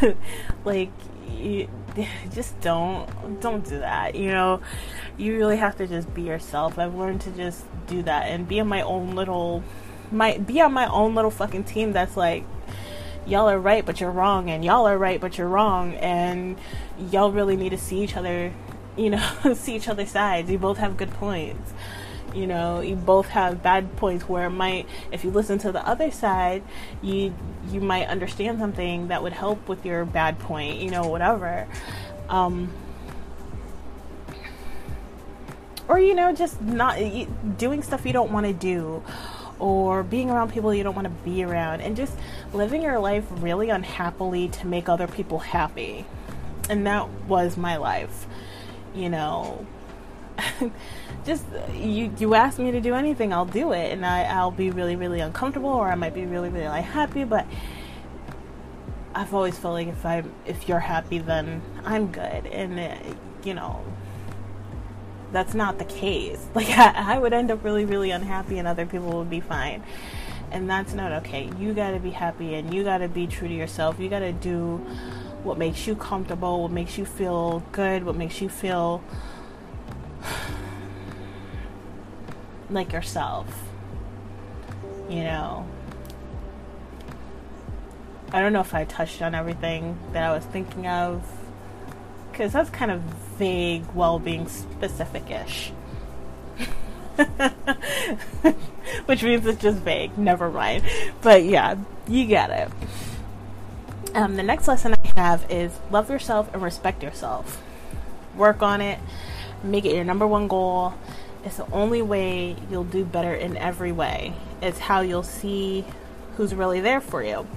like 0.64 0.92
you 1.36 1.68
just 2.32 2.60
don't 2.60 3.40
don't 3.40 3.64
do 3.64 3.78
that 3.78 4.14
you 4.14 4.30
know 4.30 4.60
you 5.16 5.36
really 5.36 5.56
have 5.56 5.76
to 5.76 5.86
just 5.86 6.12
be 6.14 6.22
yourself 6.22 6.78
i've 6.78 6.94
learned 6.94 7.20
to 7.20 7.30
just 7.32 7.64
do 7.86 8.02
that 8.02 8.28
and 8.28 8.46
be 8.46 8.60
on 8.60 8.68
my 8.68 8.82
own 8.82 9.14
little 9.14 9.62
my 10.10 10.36
be 10.38 10.60
on 10.60 10.72
my 10.72 10.86
own 10.86 11.14
little 11.14 11.30
fucking 11.30 11.64
team 11.64 11.92
that's 11.92 12.16
like 12.16 12.44
y'all 13.26 13.48
are 13.48 13.58
right 13.58 13.84
but 13.86 14.00
you're 14.00 14.10
wrong 14.10 14.50
and 14.50 14.64
y'all 14.64 14.86
are 14.86 14.98
right 14.98 15.20
but 15.20 15.38
you're 15.38 15.48
wrong 15.48 15.94
and 15.94 16.58
y'all 17.10 17.30
really 17.30 17.56
need 17.56 17.70
to 17.70 17.78
see 17.78 18.00
each 18.00 18.16
other 18.16 18.52
you 18.96 19.10
know 19.10 19.30
see 19.54 19.76
each 19.76 19.88
other's 19.88 20.10
sides. 20.10 20.50
You 20.50 20.58
both 20.58 20.78
have 20.78 20.96
good 20.96 21.10
points 21.12 21.72
you 22.34 22.46
know 22.46 22.80
you 22.80 22.96
both 22.96 23.28
have 23.28 23.62
bad 23.62 23.94
points 23.96 24.28
where 24.28 24.46
it 24.46 24.50
might 24.50 24.88
if 25.10 25.24
you 25.24 25.30
listen 25.30 25.58
to 25.58 25.70
the 25.70 25.86
other 25.86 26.10
side 26.10 26.62
you 27.02 27.34
you 27.70 27.80
might 27.80 28.06
understand 28.08 28.58
something 28.58 29.08
that 29.08 29.22
would 29.22 29.32
help 29.32 29.68
with 29.68 29.84
your 29.84 30.04
bad 30.04 30.38
point 30.38 30.78
you 30.78 30.90
know 30.90 31.06
whatever. 31.06 31.66
Um 32.28 32.72
or 35.88 35.98
you 35.98 36.14
know 36.14 36.32
just 36.32 36.60
not 36.62 36.98
doing 37.58 37.82
stuff 37.82 38.06
you 38.06 38.12
don't 38.12 38.32
want 38.32 38.46
to 38.46 38.52
do 38.52 39.02
or 39.62 40.02
being 40.02 40.30
around 40.30 40.52
people 40.52 40.74
you 40.74 40.82
don't 40.82 40.96
want 40.96 41.06
to 41.06 41.24
be 41.24 41.44
around 41.44 41.80
and 41.80 41.96
just 41.96 42.12
living 42.52 42.82
your 42.82 42.98
life 42.98 43.24
really 43.36 43.70
unhappily 43.70 44.48
to 44.48 44.66
make 44.66 44.88
other 44.88 45.06
people 45.06 45.38
happy 45.38 46.04
and 46.68 46.86
that 46.86 47.08
was 47.28 47.56
my 47.56 47.76
life 47.76 48.26
you 48.94 49.08
know 49.08 49.64
just 51.24 51.44
you 51.74 52.12
you 52.18 52.34
ask 52.34 52.58
me 52.58 52.70
to 52.70 52.80
do 52.80 52.94
anything, 52.94 53.32
I'll 53.32 53.44
do 53.44 53.72
it, 53.72 53.92
and 53.92 54.04
I 54.04 54.24
I'll 54.24 54.50
be 54.50 54.70
really 54.70 54.96
really 54.96 55.20
uncomfortable, 55.20 55.70
or 55.70 55.88
I 55.88 55.94
might 55.94 56.14
be 56.14 56.24
really 56.26 56.48
really 56.48 56.68
like, 56.68 56.84
happy, 56.84 57.24
but. 57.24 57.46
I've 59.14 59.34
always 59.34 59.58
felt 59.58 59.74
like 59.74 59.88
if 59.88 60.06
I 60.06 60.22
if 60.46 60.70
you're 60.70 60.78
happy, 60.78 61.18
then 61.18 61.60
I'm 61.84 62.06
good, 62.06 62.46
and 62.46 62.80
it, 62.80 62.98
uh, 62.98 63.14
you 63.44 63.52
know 63.52 63.84
that's 65.32 65.54
not 65.54 65.78
the 65.78 65.84
case. 65.84 66.38
Like 66.54 66.68
I, 66.68 67.14
I 67.14 67.18
would 67.18 67.32
end 67.32 67.50
up 67.50 67.64
really 67.64 67.84
really 67.84 68.10
unhappy, 68.10 68.58
and 68.58 68.68
other 68.68 68.86
people 68.86 69.18
would 69.18 69.30
be 69.30 69.40
fine, 69.40 69.82
and 70.50 70.68
that's 70.68 70.94
not 70.94 71.12
okay. 71.24 71.50
You 71.58 71.72
got 71.72 71.92
to 71.92 71.98
be 71.98 72.10
happy, 72.10 72.54
and 72.54 72.72
you 72.72 72.84
got 72.84 72.98
to 72.98 73.08
be 73.08 73.26
true 73.26 73.48
to 73.48 73.54
yourself. 73.54 73.98
You 73.98 74.08
got 74.08 74.20
to 74.20 74.32
do 74.32 74.76
what 75.42 75.58
makes 75.58 75.86
you 75.86 75.96
comfortable, 75.96 76.62
what 76.62 76.70
makes 76.70 76.98
you 76.98 77.04
feel 77.04 77.62
good, 77.72 78.04
what 78.04 78.16
makes 78.16 78.40
you 78.40 78.48
feel 78.48 79.02
like 82.70 82.92
yourself. 82.92 83.46
You 85.08 85.24
know. 85.24 85.66
I 88.34 88.40
don't 88.40 88.54
know 88.54 88.60
if 88.60 88.74
I 88.74 88.84
touched 88.84 89.20
on 89.20 89.34
everything 89.34 89.98
that 90.12 90.22
I 90.22 90.32
was 90.32 90.44
thinking 90.46 90.86
of. 90.86 91.22
Because 92.30 92.54
that's 92.54 92.70
kind 92.70 92.90
of 92.90 93.02
vague 93.42 93.82
while 93.86 94.20
being 94.20 94.46
specific 94.46 95.28
ish. 95.28 95.72
Which 99.06 99.24
means 99.24 99.44
it's 99.46 99.60
just 99.60 99.78
vague. 99.78 100.16
Never 100.16 100.48
mind. 100.48 100.84
But 101.22 101.44
yeah, 101.44 101.76
you 102.06 102.24
get 102.26 102.50
it. 102.50 102.70
Um, 104.14 104.36
the 104.36 104.44
next 104.44 104.68
lesson 104.68 104.94
I 104.94 105.08
have 105.16 105.44
is 105.50 105.76
love 105.90 106.08
yourself 106.08 106.54
and 106.54 106.62
respect 106.62 107.02
yourself. 107.02 107.60
Work 108.36 108.62
on 108.62 108.80
it, 108.80 109.00
make 109.64 109.84
it 109.84 109.94
your 109.96 110.04
number 110.04 110.26
one 110.26 110.46
goal, 110.46 110.94
it's 111.44 111.56
the 111.56 111.70
only 111.72 112.02
way 112.02 112.54
you'll 112.70 112.84
do 112.84 113.04
better 113.04 113.34
in 113.34 113.56
every 113.56 113.90
way. 113.90 114.34
It's 114.60 114.78
how 114.78 115.00
you'll 115.00 115.24
see 115.24 115.84
who's 116.36 116.54
really 116.54 116.80
there 116.80 117.00
for 117.00 117.24
you. 117.24 117.48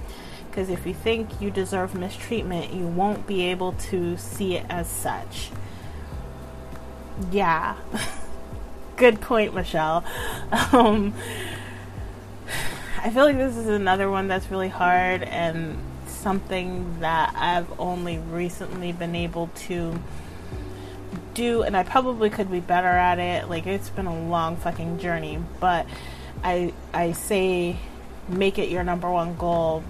Because 0.50 0.68
if 0.68 0.84
you 0.84 0.94
think 0.94 1.40
you 1.40 1.50
deserve 1.50 1.94
mistreatment, 1.94 2.72
you 2.72 2.86
won't 2.86 3.26
be 3.26 3.44
able 3.44 3.72
to 3.90 4.16
see 4.16 4.56
it 4.56 4.66
as 4.68 4.88
such. 4.88 5.50
Yeah. 7.30 7.76
Good 8.96 9.20
point, 9.20 9.54
Michelle. 9.54 10.04
Um, 10.72 11.14
I 13.02 13.10
feel 13.10 13.24
like 13.24 13.36
this 13.36 13.56
is 13.56 13.66
another 13.68 14.10
one 14.10 14.26
that's 14.28 14.50
really 14.50 14.68
hard 14.68 15.22
and 15.22 15.78
something 16.06 17.00
that 17.00 17.34
I've 17.36 17.78
only 17.78 18.18
recently 18.18 18.92
been 18.92 19.14
able 19.14 19.48
to 19.66 19.98
do, 21.34 21.62
and 21.62 21.76
I 21.76 21.82
probably 21.82 22.30
could 22.30 22.50
be 22.50 22.60
better 22.60 22.88
at 22.88 23.18
it. 23.18 23.48
Like 23.48 23.66
it's 23.66 23.90
been 23.90 24.06
a 24.06 24.28
long 24.28 24.56
fucking 24.56 24.98
journey, 24.98 25.38
but 25.60 25.86
I 26.42 26.72
I 26.92 27.12
say 27.12 27.76
make 28.28 28.58
it 28.58 28.70
your 28.70 28.82
number 28.82 29.10
one 29.10 29.36
goal 29.36 29.84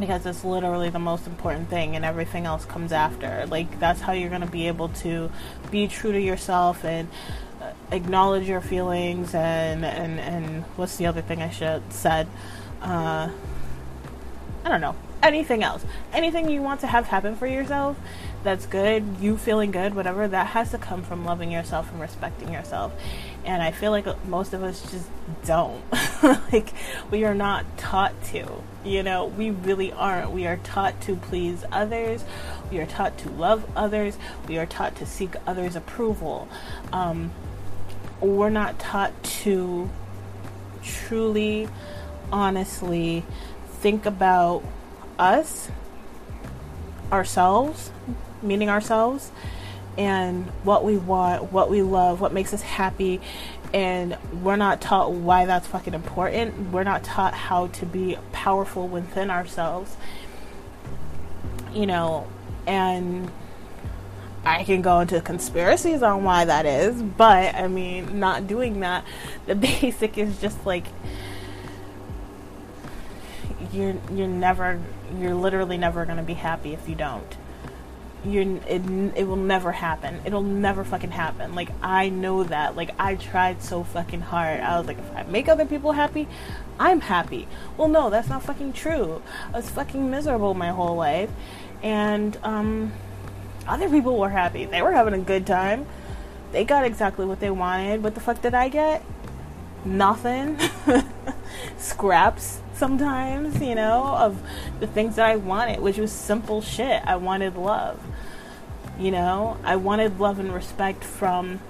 because 0.00 0.26
it's 0.26 0.44
literally 0.44 0.90
the 0.90 0.98
most 0.98 1.26
important 1.26 1.68
thing 1.68 1.96
and 1.96 2.04
everything 2.04 2.46
else 2.46 2.64
comes 2.64 2.92
after. 2.92 3.46
Like 3.46 3.78
that's 3.78 4.00
how 4.00 4.12
you're 4.12 4.28
going 4.28 4.42
to 4.42 4.46
be 4.46 4.68
able 4.68 4.88
to 4.90 5.30
be 5.70 5.88
true 5.88 6.12
to 6.12 6.20
yourself 6.20 6.84
and 6.84 7.08
uh, 7.60 7.72
acknowledge 7.90 8.48
your 8.48 8.60
feelings 8.60 9.34
and 9.34 9.84
and 9.84 10.20
and 10.20 10.64
what's 10.76 10.96
the 10.96 11.06
other 11.06 11.22
thing 11.22 11.42
I 11.42 11.50
should 11.50 11.92
said 11.92 12.28
uh 12.80 13.28
I 14.64 14.68
don't 14.68 14.80
know 14.80 14.94
anything 15.24 15.64
else 15.64 15.84
anything 16.12 16.48
you 16.48 16.62
want 16.62 16.80
to 16.80 16.86
have 16.86 17.06
happen 17.06 17.34
for 17.34 17.48
yourself 17.48 17.96
that's 18.44 18.66
good, 18.66 19.18
you 19.20 19.36
feeling 19.36 19.72
good, 19.72 19.94
whatever, 19.94 20.28
that 20.28 20.48
has 20.48 20.70
to 20.70 20.78
come 20.78 21.02
from 21.02 21.24
loving 21.24 21.50
yourself 21.50 21.90
and 21.90 22.00
respecting 22.00 22.52
yourself. 22.52 22.92
And 23.44 23.62
I 23.62 23.72
feel 23.72 23.90
like 23.90 24.06
most 24.26 24.52
of 24.52 24.62
us 24.62 24.80
just 24.90 25.08
don't. 25.44 25.82
like, 26.52 26.72
we 27.10 27.24
are 27.24 27.34
not 27.34 27.78
taught 27.78 28.14
to. 28.26 28.62
You 28.88 29.02
know, 29.02 29.26
we 29.26 29.50
really 29.50 29.92
aren't. 29.92 30.30
We 30.30 30.46
are 30.46 30.56
taught 30.56 30.98
to 31.02 31.14
please 31.14 31.62
others. 31.70 32.24
We 32.70 32.78
are 32.78 32.86
taught 32.86 33.18
to 33.18 33.28
love 33.28 33.70
others. 33.76 34.16
We 34.48 34.56
are 34.56 34.64
taught 34.64 34.96
to 34.96 35.04
seek 35.04 35.34
others' 35.46 35.76
approval. 35.76 36.48
Um, 36.90 37.30
we're 38.22 38.48
not 38.48 38.78
taught 38.78 39.22
to 39.42 39.90
truly, 40.82 41.68
honestly 42.32 43.24
think 43.68 44.06
about 44.06 44.64
us, 45.18 45.70
ourselves, 47.12 47.90
meaning 48.40 48.70
ourselves 48.70 49.30
and 49.98 50.46
what 50.62 50.82
we 50.82 50.96
want, 50.96 51.52
what 51.52 51.68
we 51.68 51.82
love, 51.82 52.22
what 52.22 52.32
makes 52.32 52.54
us 52.54 52.62
happy. 52.62 53.20
And 53.74 54.16
we're 54.42 54.56
not 54.56 54.80
taught 54.80 55.12
why 55.12 55.44
that's 55.44 55.66
fucking 55.66 55.94
important. 55.94 56.72
We're 56.72 56.84
not 56.84 57.04
taught 57.04 57.34
how 57.34 57.66
to 57.68 57.86
be 57.86 58.16
powerful 58.32 58.88
within 58.88 59.30
ourselves. 59.30 59.96
You 61.72 61.86
know, 61.86 62.26
and 62.66 63.30
I 64.44 64.64
can 64.64 64.80
go 64.80 65.00
into 65.00 65.20
conspiracies 65.20 66.02
on 66.02 66.24
why 66.24 66.46
that 66.46 66.64
is, 66.64 67.02
but 67.02 67.54
I 67.54 67.68
mean, 67.68 68.18
not 68.18 68.46
doing 68.46 68.80
that. 68.80 69.04
The 69.46 69.54
basic 69.54 70.18
is 70.18 70.38
just 70.40 70.66
like 70.66 70.84
you're 73.72 73.96
you're 74.12 74.28
never 74.28 74.80
you're 75.18 75.34
literally 75.34 75.78
never 75.78 76.04
going 76.04 76.18
to 76.18 76.22
be 76.22 76.34
happy 76.34 76.74
if 76.74 76.88
you 76.88 76.94
don't 76.94 77.36
you're 78.24 78.56
it, 78.66 78.82
it 79.16 79.26
will 79.26 79.36
never 79.36 79.72
happen. 79.72 80.20
It'll 80.24 80.42
never 80.42 80.84
fucking 80.84 81.12
happen. 81.12 81.54
Like 81.54 81.70
i 81.82 82.08
know 82.08 82.44
that. 82.44 82.76
Like 82.76 82.90
i 82.98 83.14
tried 83.14 83.62
so 83.62 83.84
fucking 83.84 84.22
hard. 84.22 84.60
I 84.60 84.78
was 84.78 84.86
like 84.86 84.98
if 84.98 85.16
i 85.16 85.22
make 85.24 85.48
other 85.48 85.66
people 85.66 85.92
happy 85.92 86.28
i'm 86.78 87.00
happy. 87.00 87.48
Well 87.76 87.88
no 87.88 88.10
that's 88.10 88.28
not 88.28 88.42
fucking 88.42 88.72
true. 88.72 89.22
I 89.52 89.58
was 89.58 89.70
fucking 89.70 90.10
miserable 90.10 90.54
my 90.54 90.68
whole 90.68 90.96
life. 90.96 91.30
And 91.82 92.36
um 92.42 92.92
other 93.66 93.88
people 93.88 94.18
were 94.18 94.30
happy. 94.30 94.64
They 94.64 94.82
were 94.82 94.92
having 94.92 95.14
a 95.14 95.18
good 95.18 95.46
time. 95.46 95.86
They 96.52 96.64
got 96.64 96.84
exactly 96.84 97.26
what 97.26 97.40
they 97.40 97.50
wanted. 97.50 98.02
What 98.02 98.14
the 98.14 98.20
fuck 98.20 98.40
did 98.40 98.54
i 98.54 98.68
get? 98.68 99.02
Nothing. 99.84 100.58
Scraps 101.78 102.60
sometimes, 102.78 103.60
you 103.60 103.74
know, 103.74 104.04
of 104.04 104.40
the 104.80 104.86
things 104.86 105.16
that 105.16 105.28
I 105.28 105.36
wanted, 105.36 105.80
which 105.80 105.98
was 105.98 106.12
simple 106.12 106.62
shit. 106.62 107.02
I 107.04 107.16
wanted 107.16 107.56
love. 107.56 108.00
You 108.98 109.12
know, 109.12 109.56
I 109.62 109.76
wanted 109.76 110.18
love 110.18 110.40
and 110.40 110.52
respect 110.52 111.04
from 111.04 111.60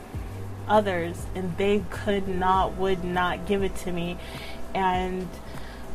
others, 0.66 1.26
and 1.34 1.56
they 1.58 1.84
could 1.90 2.26
not, 2.26 2.76
would 2.76 3.04
not 3.04 3.46
give 3.46 3.62
it 3.62 3.76
to 3.76 3.92
me. 3.92 4.16
And 4.74 5.28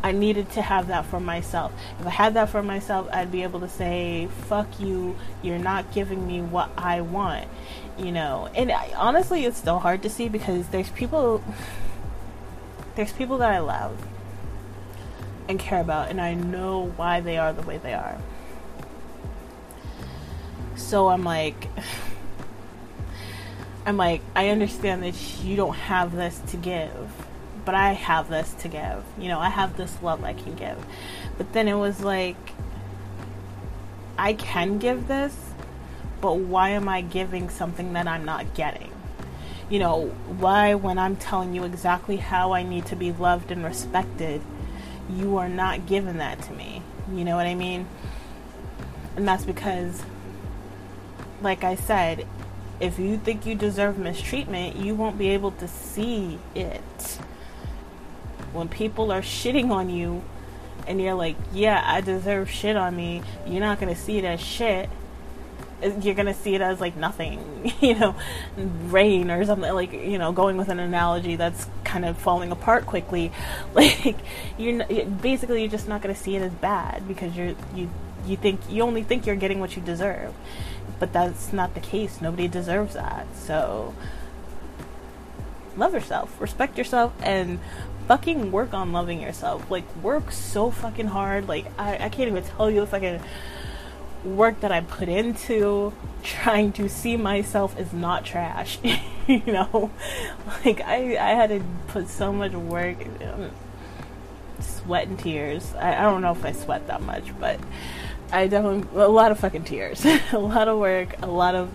I 0.03 0.11
needed 0.11 0.51
to 0.51 0.61
have 0.61 0.87
that 0.87 1.05
for 1.05 1.19
myself. 1.19 1.71
If 1.99 2.05
I 2.05 2.09
had 2.09 2.33
that 2.33 2.49
for 2.49 2.61
myself, 2.61 3.07
I'd 3.11 3.31
be 3.31 3.43
able 3.43 3.61
to 3.61 3.69
say, 3.69 4.27
fuck 4.47 4.79
you, 4.79 5.15
you're 5.41 5.57
not 5.57 5.91
giving 5.93 6.27
me 6.27 6.41
what 6.41 6.69
I 6.77 7.01
want. 7.01 7.47
You 7.97 8.11
know, 8.11 8.49
and 8.53 8.71
I, 8.71 8.91
honestly, 8.95 9.45
it's 9.45 9.57
still 9.57 9.79
hard 9.79 10.03
to 10.03 10.09
see 10.09 10.27
because 10.27 10.67
there's 10.67 10.89
people, 10.89 11.43
there's 12.95 13.13
people 13.13 13.37
that 13.39 13.51
I 13.51 13.59
love 13.59 13.97
and 15.47 15.59
care 15.59 15.81
about, 15.81 16.09
and 16.09 16.21
I 16.21 16.33
know 16.33 16.91
why 16.95 17.21
they 17.21 17.37
are 17.37 17.53
the 17.53 17.61
way 17.61 17.77
they 17.77 17.93
are. 17.93 18.17
So 20.75 21.09
I'm 21.09 21.23
like, 21.23 21.67
I'm 23.85 23.97
like, 23.97 24.21
I 24.35 24.49
understand 24.49 25.03
that 25.03 25.43
you 25.43 25.55
don't 25.55 25.75
have 25.75 26.15
this 26.15 26.39
to 26.47 26.57
give 26.57 27.11
but 27.65 27.75
I 27.75 27.93
have 27.93 28.29
this 28.29 28.53
to 28.59 28.67
give. 28.67 29.03
You 29.17 29.29
know, 29.29 29.39
I 29.39 29.49
have 29.49 29.77
this 29.77 30.01
love 30.01 30.23
I 30.23 30.33
can 30.33 30.55
give. 30.55 30.77
But 31.37 31.53
then 31.53 31.67
it 31.67 31.75
was 31.75 32.01
like, 32.01 32.35
I 34.17 34.33
can 34.33 34.77
give 34.79 35.07
this, 35.07 35.35
but 36.21 36.37
why 36.37 36.69
am 36.69 36.87
I 36.87 37.01
giving 37.01 37.49
something 37.49 37.93
that 37.93 38.07
I'm 38.07 38.25
not 38.25 38.53
getting? 38.53 38.91
You 39.69 39.79
know, 39.79 40.07
why, 40.39 40.75
when 40.75 40.99
I'm 40.99 41.15
telling 41.15 41.55
you 41.55 41.63
exactly 41.63 42.17
how 42.17 42.51
I 42.51 42.63
need 42.63 42.85
to 42.87 42.95
be 42.95 43.11
loved 43.11 43.51
and 43.51 43.63
respected, 43.63 44.41
you 45.09 45.37
are 45.37 45.49
not 45.49 45.85
giving 45.85 46.17
that 46.17 46.41
to 46.43 46.53
me? 46.53 46.81
You 47.11 47.23
know 47.23 47.35
what 47.35 47.47
I 47.47 47.55
mean? 47.55 47.87
And 49.15 49.27
that's 49.27 49.45
because, 49.45 50.03
like 51.43 51.63
I 51.63 51.75
said, 51.75 52.25
if 52.79 52.97
you 52.97 53.17
think 53.17 53.45
you 53.45 53.55
deserve 53.55 53.97
mistreatment, 53.97 54.77
you 54.77 54.95
won't 54.95 55.17
be 55.17 55.29
able 55.29 55.51
to 55.51 55.67
see 55.67 56.39
it 56.55 57.19
when 58.53 58.69
people 58.69 59.11
are 59.11 59.21
shitting 59.21 59.69
on 59.69 59.89
you 59.89 60.23
and 60.87 61.01
you're 61.01 61.13
like, 61.13 61.35
yeah, 61.53 61.81
I 61.85 62.01
deserve 62.01 62.49
shit 62.49 62.75
on 62.75 62.95
me, 62.95 63.23
you're 63.47 63.61
not 63.61 63.79
going 63.79 63.93
to 63.93 63.99
see 63.99 64.17
it 64.17 64.25
as 64.25 64.39
shit. 64.39 64.89
You're 65.81 66.15
going 66.15 66.27
to 66.27 66.33
see 66.33 66.55
it 66.55 66.61
as 66.61 66.79
like 66.79 66.95
nothing, 66.95 67.73
you 67.81 67.95
know, 67.95 68.15
rain 68.55 69.29
or 69.29 69.43
something 69.43 69.73
like, 69.73 69.91
you 69.91 70.17
know, 70.17 70.31
going 70.31 70.55
with 70.55 70.69
an 70.69 70.79
analogy 70.79 71.35
that's 71.35 71.67
kind 71.83 72.05
of 72.05 72.17
falling 72.17 72.51
apart 72.51 72.85
quickly. 72.85 73.31
Like, 73.73 74.15
you're 74.57 74.85
basically, 75.05 75.61
you're 75.61 75.71
just 75.71 75.87
not 75.87 76.01
going 76.01 76.13
to 76.13 76.19
see 76.21 76.35
it 76.35 76.41
as 76.41 76.53
bad 76.53 77.07
because 77.07 77.35
you're, 77.35 77.55
you, 77.75 77.89
you 78.25 78.37
think, 78.37 78.61
you 78.69 78.83
only 78.83 79.03
think 79.03 79.25
you're 79.25 79.35
getting 79.35 79.59
what 79.59 79.75
you 79.75 79.81
deserve. 79.81 80.33
But 80.99 81.13
that's 81.13 81.51
not 81.51 81.73
the 81.73 81.79
case. 81.79 82.21
Nobody 82.21 82.47
deserves 82.47 82.93
that. 82.93 83.25
So, 83.35 83.93
love 85.75 85.93
yourself, 85.93 86.39
respect 86.39 86.77
yourself, 86.77 87.13
and 87.21 87.59
fucking 88.07 88.51
work 88.51 88.73
on 88.73 88.91
loving 88.91 89.21
yourself. 89.21 89.69
Like 89.69 89.83
work 89.97 90.31
so 90.31 90.71
fucking 90.71 91.07
hard. 91.07 91.47
Like 91.47 91.65
I, 91.77 91.95
I 91.95 92.09
can't 92.09 92.29
even 92.29 92.43
tell 92.43 92.69
you 92.69 92.81
the 92.81 92.87
fucking 92.87 93.21
work 94.23 94.61
that 94.61 94.71
I 94.71 94.81
put 94.81 95.09
into 95.09 95.93
trying 96.23 96.71
to 96.73 96.87
see 96.89 97.17
myself 97.17 97.77
as 97.77 97.93
not 97.93 98.25
trash. 98.25 98.79
you 99.27 99.43
know, 99.45 99.91
like 100.65 100.81
I 100.81 101.17
I 101.17 101.35
had 101.35 101.49
to 101.49 101.63
put 101.87 102.09
so 102.09 102.31
much 102.31 102.53
work, 102.53 102.97
um, 103.21 103.51
sweat 104.59 105.07
and 105.07 105.19
tears. 105.19 105.73
I, 105.75 105.97
I 105.97 106.01
don't 106.01 106.21
know 106.21 106.31
if 106.31 106.43
I 106.45 106.51
sweat 106.51 106.87
that 106.87 107.01
much, 107.01 107.37
but 107.39 107.59
I 108.33 108.47
definitely 108.47 108.99
a 108.99 109.07
lot 109.07 109.31
of 109.31 109.39
fucking 109.39 109.63
tears, 109.63 110.03
a 110.31 110.39
lot 110.39 110.67
of 110.67 110.79
work, 110.79 111.15
a 111.21 111.27
lot 111.27 111.53
of 111.53 111.69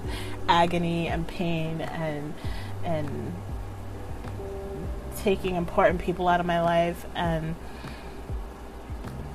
agony 0.49 1.07
and 1.07 1.27
pain 1.27 1.81
and 1.81 2.35
and 2.85 3.33
taking 5.19 5.55
important 5.55 6.01
people 6.01 6.27
out 6.27 6.41
of 6.41 6.47
my 6.47 6.61
life 6.61 7.07
and 7.15 7.55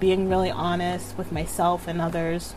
being 0.02 0.28
really 0.28 0.52
honest 0.52 1.18
with 1.18 1.32
myself 1.32 1.88
and 1.88 2.02
others. 2.02 2.56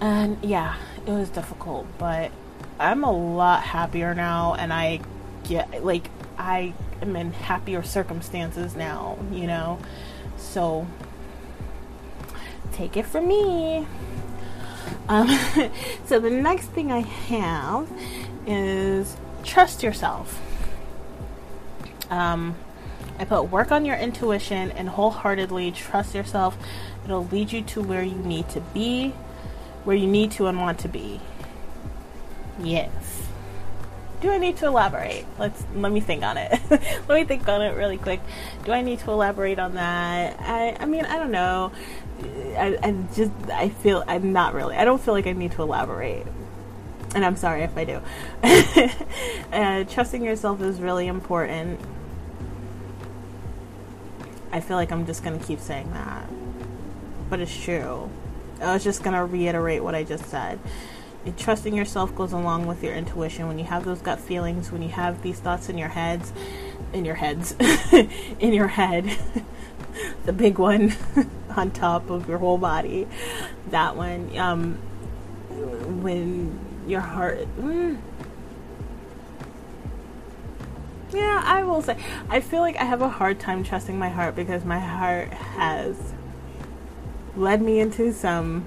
And 0.00 0.38
yeah, 0.44 0.76
it 1.06 1.10
was 1.10 1.28
difficult, 1.28 1.86
but 1.98 2.30
I'm 2.78 3.02
a 3.02 3.10
lot 3.10 3.64
happier 3.64 4.14
now 4.14 4.54
and 4.54 4.72
I 4.72 5.00
get 5.42 5.84
like 5.84 6.08
I 6.38 6.72
am 7.02 7.16
in 7.16 7.32
happier 7.32 7.82
circumstances 7.82 8.76
now, 8.76 9.18
you 9.32 9.48
know. 9.48 9.80
So 10.36 10.86
take 12.74 12.96
it 12.96 13.06
from 13.06 13.28
me. 13.28 13.86
Um, 15.08 15.28
so 16.06 16.18
the 16.18 16.30
next 16.30 16.66
thing 16.68 16.90
I 16.90 17.00
have 17.00 17.88
is 18.46 19.16
trust 19.44 19.82
yourself. 19.82 20.40
Um, 22.10 22.56
I 23.18 23.24
put 23.24 23.44
work 23.44 23.70
on 23.70 23.84
your 23.84 23.96
intuition 23.96 24.72
and 24.72 24.88
wholeheartedly 24.88 25.72
trust 25.72 26.14
yourself. 26.14 26.56
It'll 27.04 27.26
lead 27.26 27.52
you 27.52 27.62
to 27.62 27.82
where 27.82 28.02
you 28.02 28.16
need 28.16 28.48
to 28.50 28.60
be, 28.60 29.10
where 29.84 29.96
you 29.96 30.06
need 30.06 30.32
to 30.32 30.46
and 30.46 30.58
want 30.58 30.80
to 30.80 30.88
be. 30.88 31.20
Yes. 32.60 33.28
Do 34.20 34.30
I 34.30 34.38
need 34.38 34.56
to 34.58 34.66
elaborate? 34.66 35.26
Let's 35.38 35.62
let 35.76 35.92
me 35.92 36.00
think 36.00 36.22
on 36.22 36.38
it. 36.38 36.58
let 36.70 37.08
me 37.08 37.24
think 37.24 37.46
on 37.46 37.60
it 37.60 37.76
really 37.76 37.98
quick. 37.98 38.20
Do 38.64 38.72
I 38.72 38.80
need 38.80 39.00
to 39.00 39.10
elaborate 39.10 39.58
on 39.58 39.74
that? 39.74 40.40
I 40.40 40.76
I 40.80 40.86
mean 40.86 41.04
I 41.04 41.18
don't 41.18 41.30
know. 41.30 41.72
I, 42.56 42.78
I 42.82 42.92
just 43.14 43.32
I 43.52 43.68
feel 43.68 44.04
I'm 44.06 44.32
not 44.32 44.54
really. 44.54 44.76
I 44.76 44.84
don't 44.84 45.00
feel 45.00 45.14
like 45.14 45.26
I 45.26 45.32
need 45.32 45.52
to 45.52 45.62
elaborate 45.62 46.26
and 47.14 47.24
I'm 47.24 47.36
sorry 47.36 47.62
if 47.62 47.76
I 47.76 47.84
do. 47.84 48.00
uh, 49.52 49.84
trusting 49.84 50.22
yourself 50.22 50.60
is 50.60 50.80
really 50.80 51.06
important. 51.06 51.80
I 54.52 54.60
feel 54.60 54.76
like 54.76 54.92
I'm 54.92 55.06
just 55.06 55.22
gonna 55.22 55.38
keep 55.38 55.60
saying 55.60 55.92
that, 55.92 56.28
but 57.30 57.40
it's 57.40 57.56
true. 57.64 58.10
I 58.60 58.74
was 58.74 58.84
just 58.84 59.02
gonna 59.02 59.24
reiterate 59.24 59.82
what 59.82 59.94
I 59.94 60.04
just 60.04 60.26
said. 60.26 60.58
It, 61.24 61.38
trusting 61.38 61.74
yourself 61.74 62.14
goes 62.14 62.32
along 62.32 62.66
with 62.66 62.82
your 62.82 62.94
intuition. 62.94 63.48
When 63.48 63.58
you 63.58 63.64
have 63.64 63.84
those 63.84 64.00
gut 64.00 64.20
feelings, 64.20 64.70
when 64.70 64.82
you 64.82 64.90
have 64.90 65.22
these 65.22 65.40
thoughts 65.40 65.68
in 65.68 65.78
your 65.78 65.88
heads, 65.88 66.32
in 66.92 67.04
your 67.04 67.14
heads, 67.14 67.54
in 68.38 68.52
your 68.52 68.68
head, 68.68 69.16
the 70.24 70.32
big 70.32 70.58
one 70.58 70.94
on 71.56 71.70
top 71.70 72.10
of 72.10 72.28
your 72.28 72.38
whole 72.38 72.58
body, 72.58 73.06
that 73.70 73.96
one. 73.96 74.36
Um, 74.36 74.78
when 76.02 76.58
your 76.86 77.00
heart. 77.00 77.46
Mm. 77.58 77.98
Yeah, 81.12 81.42
I 81.44 81.62
will 81.62 81.82
say. 81.82 81.96
I 82.28 82.40
feel 82.40 82.60
like 82.60 82.76
I 82.76 82.84
have 82.84 83.00
a 83.00 83.08
hard 83.08 83.38
time 83.38 83.62
trusting 83.62 83.98
my 83.98 84.08
heart 84.08 84.34
because 84.34 84.64
my 84.64 84.80
heart 84.80 85.32
has 85.32 85.96
led 87.36 87.62
me 87.62 87.78
into 87.78 88.12
some 88.12 88.66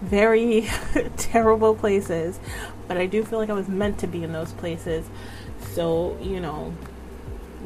very 0.00 0.68
terrible 1.16 1.74
places. 1.74 2.40
But 2.88 2.96
I 2.96 3.06
do 3.06 3.24
feel 3.24 3.38
like 3.38 3.50
I 3.50 3.54
was 3.54 3.68
meant 3.68 3.98
to 3.98 4.06
be 4.06 4.22
in 4.22 4.32
those 4.32 4.52
places. 4.52 5.08
So, 5.72 6.16
you 6.22 6.40
know, 6.40 6.72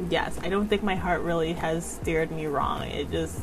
yes, 0.09 0.37
I 0.41 0.49
don't 0.49 0.67
think 0.67 0.83
my 0.83 0.95
heart 0.95 1.21
really 1.21 1.53
has 1.53 1.85
steered 1.85 2.31
me 2.31 2.47
wrong. 2.47 2.83
It 2.83 3.11
just 3.11 3.39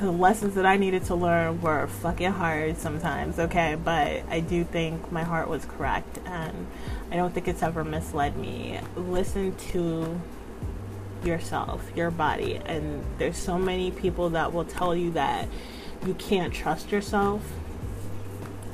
the 0.00 0.10
lessons 0.10 0.54
that 0.54 0.66
I 0.66 0.76
needed 0.76 1.04
to 1.06 1.14
learn 1.14 1.60
were 1.60 1.86
fucking 1.86 2.32
hard 2.32 2.76
sometimes, 2.76 3.38
okay? 3.38 3.76
But 3.82 4.24
I 4.28 4.40
do 4.40 4.64
think 4.64 5.10
my 5.10 5.22
heart 5.22 5.48
was 5.48 5.64
correct 5.64 6.18
and 6.26 6.66
I 7.10 7.16
don't 7.16 7.32
think 7.32 7.48
it's 7.48 7.62
ever 7.62 7.84
misled 7.84 8.36
me. 8.36 8.80
Listen 8.96 9.54
to 9.70 10.20
yourself, 11.24 11.90
your 11.94 12.10
body, 12.10 12.56
and 12.66 13.04
there's 13.18 13.36
so 13.36 13.58
many 13.58 13.90
people 13.90 14.30
that 14.30 14.52
will 14.52 14.64
tell 14.64 14.94
you 14.94 15.12
that 15.12 15.48
you 16.06 16.14
can't 16.14 16.52
trust 16.52 16.92
yourself. 16.92 17.42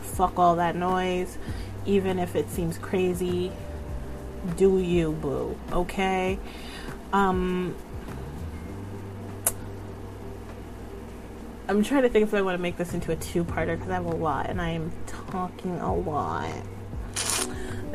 Fuck 0.00 0.38
all 0.38 0.56
that 0.56 0.76
noise, 0.76 1.38
even 1.86 2.18
if 2.18 2.34
it 2.34 2.50
seems 2.50 2.78
crazy. 2.78 3.52
Do 4.56 4.78
you, 4.78 5.12
boo, 5.12 5.56
okay? 5.70 6.38
Um, 7.12 7.76
I'm 11.68 11.84
trying 11.84 12.02
to 12.02 12.08
think 12.08 12.24
if 12.24 12.34
I 12.34 12.42
want 12.42 12.56
to 12.56 12.62
make 12.62 12.76
this 12.76 12.92
into 12.92 13.12
a 13.12 13.16
two-parter 13.16 13.76
because 13.76 13.88
I 13.88 13.94
have 13.94 14.06
a 14.06 14.14
lot 14.14 14.50
and 14.50 14.60
I 14.60 14.70
am 14.70 14.92
talking 15.06 15.78
a 15.78 15.94
lot. 15.94 16.50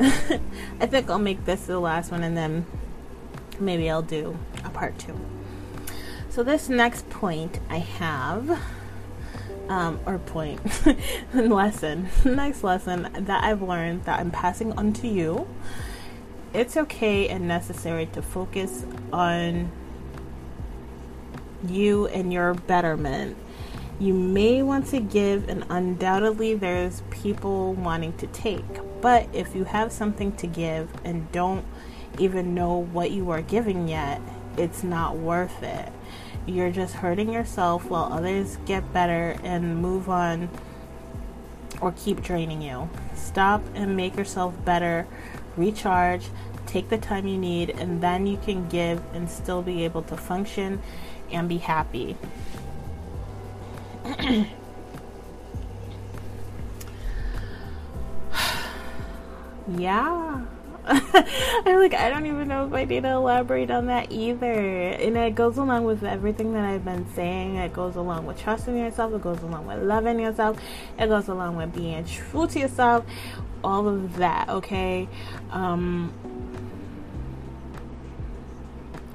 I 0.00 0.86
think 0.86 1.10
I'll 1.10 1.18
make 1.18 1.44
this 1.44 1.66
the 1.66 1.78
last 1.78 2.10
one 2.10 2.22
and 2.22 2.36
then 2.36 2.64
maybe 3.60 3.90
I'll 3.90 4.02
do 4.02 4.38
a 4.64 4.70
part 4.70 4.98
two. 4.98 5.18
So 6.30 6.42
this 6.42 6.68
next 6.68 7.10
point 7.10 7.60
I 7.68 7.78
have, 7.78 8.58
um, 9.68 10.00
or 10.06 10.18
point, 10.18 10.60
lesson, 11.34 12.08
next 12.24 12.64
lesson 12.64 13.08
that 13.12 13.44
I've 13.44 13.60
learned 13.60 14.04
that 14.04 14.18
I'm 14.18 14.30
passing 14.30 14.72
on 14.78 14.94
to 14.94 15.08
you. 15.08 15.46
It's 16.54 16.76
okay 16.76 17.28
and 17.28 17.46
necessary 17.46 18.06
to 18.06 18.22
focus 18.22 18.86
on 19.12 19.70
you 21.66 22.06
and 22.06 22.32
your 22.32 22.54
betterment 22.54 23.36
you 23.98 24.14
may 24.14 24.62
want 24.62 24.86
to 24.88 25.00
give, 25.00 25.48
and 25.48 25.64
undoubtedly 25.70 26.54
there's 26.54 27.02
people 27.10 27.74
wanting 27.74 28.16
to 28.18 28.26
take. 28.28 28.64
But 29.00 29.28
if 29.32 29.54
you 29.54 29.64
have 29.64 29.92
something 29.92 30.32
to 30.36 30.46
give 30.46 30.88
and 31.04 31.30
don't 31.32 31.64
even 32.18 32.54
know 32.54 32.84
what 32.84 33.10
you 33.10 33.30
are 33.30 33.42
giving 33.42 33.88
yet, 33.88 34.20
it's 34.56 34.82
not 34.82 35.16
worth 35.16 35.62
it. 35.62 35.92
You're 36.46 36.70
just 36.70 36.94
hurting 36.94 37.32
yourself 37.32 37.84
while 37.86 38.12
others 38.12 38.56
get 38.66 38.92
better 38.92 39.36
and 39.44 39.82
move 39.82 40.08
on 40.08 40.48
or 41.80 41.92
keep 41.92 42.22
draining 42.22 42.62
you. 42.62 42.88
Stop 43.14 43.62
and 43.74 43.96
make 43.96 44.16
yourself 44.16 44.54
better. 44.64 45.06
Recharge. 45.56 46.28
Take 46.66 46.88
the 46.88 46.98
time 46.98 47.26
you 47.26 47.38
need, 47.38 47.70
and 47.70 48.02
then 48.02 48.26
you 48.26 48.36
can 48.36 48.68
give 48.68 49.02
and 49.14 49.30
still 49.30 49.62
be 49.62 49.84
able 49.84 50.02
to 50.02 50.16
function 50.16 50.82
and 51.30 51.48
be 51.48 51.58
happy. 51.58 52.16
yeah. 59.76 60.44
I'm 60.88 61.78
like, 61.78 61.92
I 61.92 62.08
don't 62.08 62.24
even 62.24 62.48
know 62.48 62.66
if 62.66 62.72
I 62.72 62.84
need 62.84 63.02
to 63.02 63.10
elaborate 63.10 63.70
on 63.70 63.86
that 63.86 64.10
either. 64.10 64.50
And 64.50 65.18
it 65.18 65.34
goes 65.34 65.58
along 65.58 65.84
with 65.84 66.02
everything 66.02 66.54
that 66.54 66.64
I've 66.64 66.86
been 66.86 67.06
saying. 67.14 67.56
It 67.56 67.74
goes 67.74 67.96
along 67.96 68.24
with 68.24 68.40
trusting 68.40 68.74
yourself. 68.74 69.12
It 69.12 69.20
goes 69.20 69.42
along 69.42 69.66
with 69.66 69.82
loving 69.82 70.18
yourself. 70.18 70.58
It 70.98 71.08
goes 71.08 71.28
along 71.28 71.56
with 71.56 71.74
being 71.74 72.06
true 72.06 72.46
to 72.46 72.58
yourself. 72.58 73.04
All 73.62 73.86
of 73.86 74.16
that, 74.16 74.48
okay? 74.48 75.06
Um, 75.50 76.14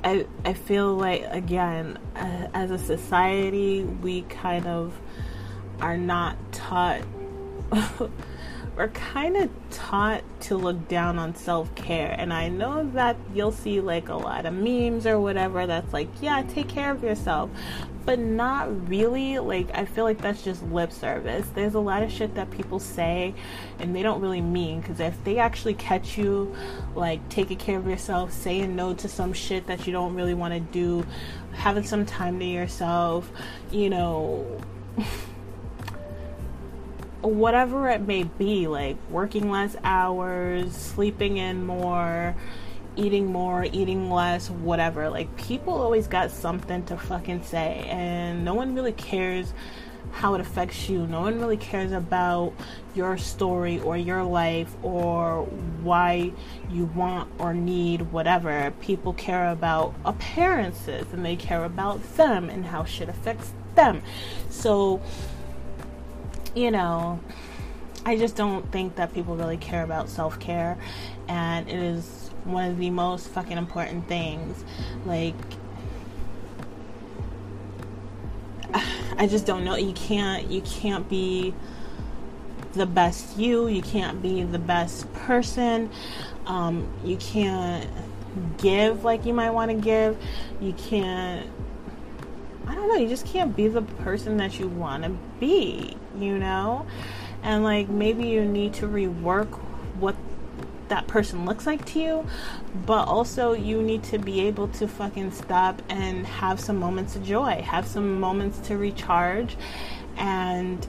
I, 0.03 0.25
I 0.43 0.53
feel 0.53 0.95
like, 0.95 1.25
again, 1.29 1.97
uh, 2.15 2.47
as 2.53 2.71
a 2.71 2.77
society, 2.77 3.83
we 3.83 4.23
kind 4.23 4.67
of 4.67 4.93
are 5.79 5.97
not 5.97 6.37
taught. 6.51 7.01
we're 8.75 8.87
kind 8.89 9.37
of 9.37 9.49
taught 9.69 10.23
to 10.41 10.57
look 10.57 10.87
down 10.87 11.19
on 11.19 11.35
self 11.35 11.73
care. 11.75 12.15
And 12.17 12.33
I 12.33 12.49
know 12.49 12.89
that 12.91 13.15
you'll 13.33 13.51
see 13.51 13.79
like 13.79 14.09
a 14.09 14.15
lot 14.15 14.45
of 14.45 14.53
memes 14.53 15.05
or 15.05 15.19
whatever 15.19 15.67
that's 15.67 15.93
like, 15.93 16.09
yeah, 16.21 16.43
take 16.43 16.69
care 16.69 16.91
of 16.91 17.03
yourself. 17.03 17.49
But 18.05 18.19
not 18.19 18.89
really. 18.89 19.39
Like, 19.39 19.69
I 19.73 19.85
feel 19.85 20.03
like 20.03 20.19
that's 20.21 20.43
just 20.43 20.63
lip 20.63 20.91
service. 20.91 21.47
There's 21.53 21.75
a 21.75 21.79
lot 21.79 22.03
of 22.03 22.11
shit 22.11 22.35
that 22.35 22.51
people 22.51 22.79
say 22.79 23.33
and 23.79 23.95
they 23.95 24.01
don't 24.01 24.21
really 24.21 24.41
mean. 24.41 24.81
Because 24.81 24.99
if 24.99 25.23
they 25.23 25.37
actually 25.37 25.75
catch 25.75 26.17
you, 26.17 26.53
like, 26.95 27.27
taking 27.29 27.57
care 27.57 27.77
of 27.77 27.87
yourself, 27.87 28.33
saying 28.33 28.75
no 28.75 28.93
to 28.95 29.07
some 29.07 29.31
shit 29.31 29.67
that 29.67 29.87
you 29.87 29.93
don't 29.93 30.15
really 30.15 30.33
want 30.33 30.53
to 30.53 30.59
do, 30.59 31.05
having 31.53 31.83
some 31.83 32.05
time 32.05 32.39
to 32.39 32.45
yourself, 32.45 33.31
you 33.71 33.89
know. 33.89 34.45
whatever 37.23 37.89
it 37.89 38.01
may 38.01 38.23
be, 38.23 38.67
like 38.67 38.97
working 39.09 39.49
less 39.49 39.75
hours, 39.83 40.75
sleeping 40.75 41.37
in 41.37 41.65
more, 41.65 42.35
eating 42.95 43.27
more, 43.27 43.65
eating 43.65 44.09
less, 44.09 44.49
whatever. 44.49 45.09
Like 45.09 45.35
people 45.37 45.73
always 45.73 46.07
got 46.07 46.31
something 46.31 46.83
to 46.85 46.97
fucking 46.97 47.43
say, 47.43 47.85
and 47.89 48.43
no 48.45 48.53
one 48.53 48.75
really 48.75 48.91
cares 48.91 49.53
how 50.11 50.35
it 50.35 50.41
affects 50.41 50.89
you. 50.89 51.07
No 51.07 51.21
one 51.21 51.39
really 51.39 51.57
cares 51.57 51.91
about 51.91 52.53
your 52.93 53.17
story 53.17 53.79
or 53.79 53.97
your 53.97 54.23
life 54.23 54.75
or 54.83 55.43
why 55.81 56.31
you 56.69 56.85
want 56.85 57.31
or 57.39 57.53
need 57.53 58.01
whatever. 58.11 58.71
People 58.79 59.13
care 59.13 59.49
about 59.49 59.95
appearances 60.05 61.11
and 61.11 61.25
they 61.25 61.35
care 61.35 61.63
about 61.63 62.03
them 62.15 62.49
and 62.49 62.65
how 62.65 62.83
shit 62.83 63.09
affects 63.09 63.53
them. 63.75 64.03
So 64.49 65.01
you 66.55 66.71
know, 66.71 67.19
I 68.05 68.17
just 68.17 68.35
don't 68.35 68.69
think 68.71 68.95
that 68.95 69.13
people 69.13 69.35
really 69.35 69.57
care 69.57 69.83
about 69.83 70.09
self 70.09 70.39
care, 70.39 70.77
and 71.27 71.67
it 71.69 71.75
is 71.75 72.29
one 72.43 72.69
of 72.71 72.77
the 72.77 72.89
most 72.89 73.29
fucking 73.29 73.57
important 73.57 74.07
things. 74.07 74.63
Like, 75.05 75.35
I 79.17 79.27
just 79.27 79.45
don't 79.45 79.63
know. 79.63 79.75
You 79.75 79.93
can't, 79.93 80.49
you 80.49 80.61
can't 80.61 81.07
be 81.07 81.53
the 82.73 82.85
best 82.85 83.37
you. 83.37 83.67
You 83.67 83.81
can't 83.81 84.21
be 84.21 84.43
the 84.43 84.59
best 84.59 85.11
person. 85.13 85.89
Um, 86.45 86.91
you 87.03 87.15
can't 87.17 87.89
give 88.57 89.03
like 89.03 89.25
you 89.25 89.33
might 89.33 89.51
want 89.51 89.71
to 89.71 89.77
give. 89.77 90.17
You 90.59 90.73
can't 90.73 91.47
I 92.67 92.75
don't 92.75 92.87
know, 92.87 92.95
you 92.95 93.09
just 93.09 93.25
can't 93.25 93.55
be 93.55 93.67
the 93.67 93.81
person 93.81 94.37
that 94.37 94.59
you 94.59 94.67
want 94.67 95.03
to 95.03 95.09
be, 95.39 95.97
you 96.17 96.37
know? 96.37 96.85
And 97.41 97.63
like 97.63 97.89
maybe 97.89 98.27
you 98.27 98.45
need 98.45 98.73
to 98.75 98.87
rework 98.87 99.47
what 99.99 100.15
that 100.87 101.07
person 101.07 101.45
looks 101.45 101.65
like 101.65 101.85
to 101.85 101.99
you, 101.99 102.27
but 102.85 103.07
also 103.07 103.53
you 103.53 103.81
need 103.81 104.03
to 104.03 104.17
be 104.17 104.41
able 104.41 104.67
to 104.69 104.87
fucking 104.87 105.31
stop 105.31 105.81
and 105.89 106.25
have 106.25 106.59
some 106.59 106.77
moments 106.77 107.15
of 107.15 107.23
joy, 107.23 107.61
have 107.61 107.87
some 107.87 108.19
moments 108.19 108.59
to 108.67 108.77
recharge 108.77 109.57
and 110.17 110.87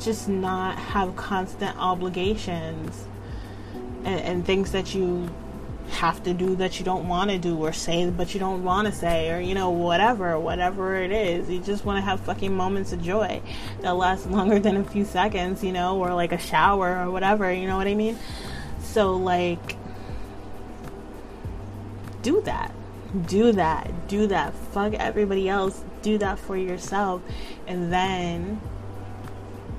just 0.00 0.28
not 0.28 0.78
have 0.78 1.16
constant 1.16 1.76
obligations 1.76 3.06
and, 4.04 4.20
and 4.20 4.46
things 4.46 4.72
that 4.72 4.94
you 4.94 5.28
have 5.90 6.22
to 6.22 6.34
do 6.34 6.54
that 6.56 6.78
you 6.78 6.84
don't 6.84 7.08
want 7.08 7.30
to 7.30 7.38
do 7.38 7.56
or 7.56 7.72
say 7.72 8.08
but 8.10 8.34
you 8.34 8.40
don't 8.40 8.62
want 8.62 8.86
to 8.86 8.92
say 8.92 9.30
or 9.30 9.40
you 9.40 9.54
know 9.54 9.70
whatever 9.70 10.38
whatever 10.38 10.96
it 10.96 11.12
is. 11.12 11.48
You 11.48 11.60
just 11.60 11.84
want 11.84 11.98
to 11.98 12.02
have 12.02 12.20
fucking 12.20 12.54
moments 12.54 12.92
of 12.92 13.02
joy 13.02 13.42
that 13.80 13.96
last 13.96 14.26
longer 14.30 14.58
than 14.58 14.76
a 14.76 14.84
few 14.84 15.04
seconds 15.04 15.64
you 15.64 15.72
know 15.72 15.98
or 15.98 16.14
like 16.14 16.32
a 16.32 16.38
shower 16.38 17.04
or 17.04 17.10
whatever 17.10 17.52
you 17.52 17.66
know 17.66 17.76
what 17.76 17.86
i 17.86 17.94
mean? 17.94 18.18
So 18.80 19.16
like 19.16 19.76
do 22.22 22.40
that. 22.42 22.74
Do 23.26 23.52
that. 23.52 24.08
Do 24.08 24.26
that. 24.26 24.54
Fuck 24.54 24.94
everybody 24.94 25.48
else. 25.48 25.82
Do 26.02 26.18
that 26.18 26.38
for 26.38 26.56
yourself. 26.56 27.22
And 27.66 27.92
then 27.92 28.60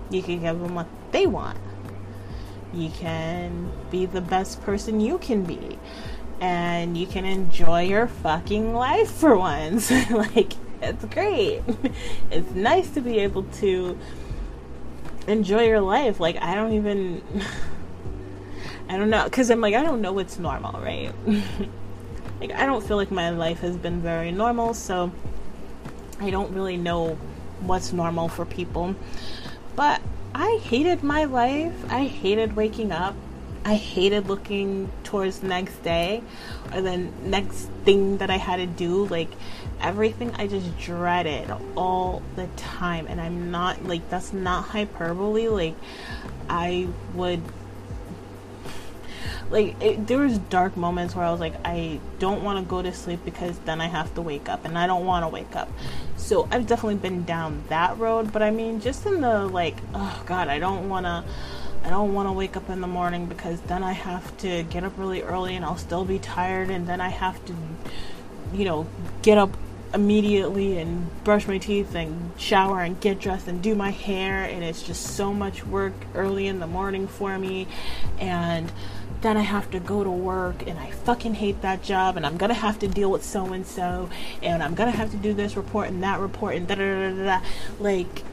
you 0.09 0.23
can 0.23 0.41
give 0.41 0.59
them 0.59 0.75
what 0.75 0.87
they 1.11 1.27
want. 1.27 1.59
You 2.73 2.89
can 2.89 3.71
be 3.89 4.05
the 4.05 4.21
best 4.21 4.61
person 4.61 4.99
you 4.99 5.17
can 5.17 5.43
be. 5.43 5.77
And 6.41 6.97
you 6.97 7.05
can 7.05 7.25
enjoy 7.25 7.83
your 7.83 8.07
fucking 8.07 8.73
life 8.73 9.11
for 9.11 9.37
once. 9.37 9.91
like, 10.11 10.53
it's 10.81 11.05
great. 11.05 11.61
it's 12.31 12.51
nice 12.51 12.89
to 12.91 13.01
be 13.01 13.19
able 13.19 13.43
to 13.43 13.97
enjoy 15.27 15.67
your 15.67 15.81
life. 15.81 16.19
Like, 16.19 16.37
I 16.41 16.55
don't 16.55 16.73
even. 16.73 17.21
I 18.89 18.97
don't 18.97 19.09
know. 19.09 19.25
Because 19.25 19.49
I'm 19.49 19.61
like, 19.61 19.75
I 19.75 19.83
don't 19.83 20.01
know 20.01 20.13
what's 20.13 20.39
normal, 20.39 20.79
right? 20.81 21.13
like, 22.39 22.51
I 22.51 22.65
don't 22.65 22.83
feel 22.83 22.97
like 22.97 23.11
my 23.11 23.29
life 23.29 23.59
has 23.59 23.77
been 23.77 24.01
very 24.01 24.31
normal, 24.31 24.73
so 24.73 25.11
I 26.19 26.29
don't 26.31 26.53
really 26.53 26.77
know 26.77 27.17
what's 27.61 27.93
normal 27.93 28.29
for 28.29 28.45
people. 28.45 28.95
But 29.75 30.01
I 30.33 30.59
hated 30.63 31.03
my 31.03 31.25
life. 31.25 31.73
I 31.89 32.05
hated 32.05 32.55
waking 32.55 32.91
up. 32.91 33.15
I 33.65 33.75
hated 33.75 34.27
looking 34.27 34.91
towards 35.03 35.39
the 35.39 35.47
next 35.47 35.83
day 35.83 36.23
or 36.73 36.81
the 36.81 36.97
next 37.23 37.69
thing 37.83 38.17
that 38.17 38.29
I 38.29 38.37
had 38.37 38.57
to 38.57 38.65
do. 38.65 39.05
Like 39.05 39.29
everything 39.81 40.33
I 40.35 40.47
just 40.47 40.77
dreaded 40.79 41.51
all 41.75 42.21
the 42.35 42.47
time. 42.55 43.07
And 43.07 43.19
I'm 43.19 43.51
not 43.51 43.83
like 43.85 44.09
that's 44.09 44.33
not 44.33 44.65
hyperbole. 44.65 45.49
Like 45.49 45.75
I 46.49 46.87
would 47.13 47.41
like 49.49 49.81
it, 49.81 50.05
there 50.05 50.19
was 50.19 50.37
dark 50.37 50.77
moments 50.77 51.15
where 51.15 51.25
I 51.25 51.31
was 51.31 51.39
like, 51.39 51.55
I 51.65 51.99
don't 52.19 52.43
want 52.43 52.63
to 52.63 52.69
go 52.69 52.81
to 52.81 52.93
sleep 52.93 53.21
because 53.25 53.57
then 53.59 53.81
I 53.81 53.87
have 53.87 54.13
to 54.15 54.21
wake 54.21 54.47
up, 54.47 54.63
and 54.63 54.77
I 54.77 54.85
don't 54.85 55.05
want 55.05 55.23
to 55.23 55.27
wake 55.27 55.55
up. 55.55 55.69
So 56.17 56.47
I've 56.51 56.67
definitely 56.67 56.95
been 56.95 57.23
down 57.23 57.63
that 57.69 57.97
road. 57.97 58.31
But 58.31 58.43
I 58.43 58.51
mean, 58.51 58.79
just 58.79 59.05
in 59.05 59.21
the 59.21 59.47
like, 59.47 59.77
oh 59.93 60.23
god, 60.25 60.47
I 60.49 60.59
don't 60.59 60.89
want 60.89 61.05
to. 61.05 61.23
I 61.83 61.89
don't 61.89 62.13
want 62.13 62.27
to 62.27 62.33
wake 62.33 62.57
up 62.57 62.69
in 62.69 62.81
the 62.81 62.87
morning 62.87 63.25
because 63.25 63.61
then 63.61 63.83
I 63.83 63.93
have 63.93 64.35
to 64.39 64.63
get 64.63 64.83
up 64.83 64.97
really 64.97 65.21
early 65.21 65.55
and 65.55 65.63
I'll 65.63 65.77
still 65.77 66.05
be 66.05 66.19
tired, 66.19 66.69
and 66.69 66.87
then 66.87 67.01
I 67.01 67.09
have 67.09 67.43
to, 67.45 67.55
you 68.53 68.65
know, 68.65 68.87
get 69.21 69.37
up 69.37 69.55
immediately 69.93 70.77
and 70.77 71.23
brush 71.23 71.47
my 71.47 71.57
teeth 71.57 71.95
and 71.95 72.31
shower 72.37 72.81
and 72.81 72.99
get 73.01 73.19
dressed 73.19 73.47
and 73.47 73.61
do 73.61 73.73
my 73.73 73.89
hair 73.89 74.43
and 74.43 74.63
it's 74.63 74.83
just 74.83 75.15
so 75.15 75.33
much 75.33 75.65
work 75.65 75.93
early 76.13 76.45
in 76.45 76.59
the 76.59 76.67
morning 76.67 77.07
for 77.07 77.39
me 77.39 77.67
and 78.19 78.71
then 79.21 79.35
I 79.35 79.41
have 79.41 79.69
to 79.71 79.79
go 79.79 80.03
to 80.03 80.09
work 80.09 80.65
and 80.67 80.77
I 80.79 80.91
fucking 80.91 81.33
hate 81.33 81.61
that 81.61 81.81
job 81.81 82.17
and 82.17 82.25
I'm 82.25 82.37
gonna 82.37 82.53
have 82.53 82.79
to 82.79 82.87
deal 82.87 83.11
with 83.11 83.23
so 83.25 83.51
and 83.51 83.65
so 83.65 84.09
and 84.41 84.63
I'm 84.63 84.75
gonna 84.75 84.91
have 84.91 85.11
to 85.11 85.17
do 85.17 85.33
this 85.33 85.57
report 85.57 85.89
and 85.89 86.03
that 86.03 86.19
report 86.19 86.55
and 86.55 86.67
da 86.67 86.75
da 86.75 87.09
da 87.09 87.23
da. 87.23 87.45
Like, 87.79 88.23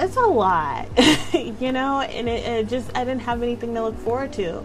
it's 0.00 0.16
a 0.16 0.20
lot, 0.20 0.88
you 1.32 1.72
know, 1.72 2.00
and 2.00 2.28
it, 2.28 2.46
it 2.46 2.68
just, 2.68 2.90
I 2.96 3.04
didn't 3.04 3.20
have 3.22 3.42
anything 3.42 3.74
to 3.74 3.82
look 3.82 3.98
forward 3.98 4.32
to. 4.34 4.64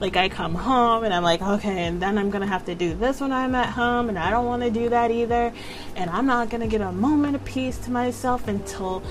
Like, 0.00 0.16
I 0.16 0.28
come 0.28 0.54
home 0.54 1.02
and 1.02 1.12
I'm 1.12 1.24
like, 1.24 1.42
okay, 1.42 1.86
and 1.86 2.00
then 2.00 2.16
I'm 2.18 2.30
gonna 2.30 2.46
have 2.46 2.64
to 2.66 2.74
do 2.76 2.94
this 2.94 3.20
when 3.20 3.32
I'm 3.32 3.56
at 3.56 3.70
home 3.70 4.08
and 4.08 4.16
I 4.16 4.30
don't 4.30 4.46
wanna 4.46 4.70
do 4.70 4.88
that 4.90 5.10
either. 5.10 5.52
And 5.96 6.08
I'm 6.10 6.26
not 6.26 6.50
gonna 6.50 6.68
get 6.68 6.80
a 6.80 6.92
moment 6.92 7.34
of 7.34 7.44
peace 7.44 7.78
to 7.78 7.90
myself 7.90 8.46
until 8.46 9.02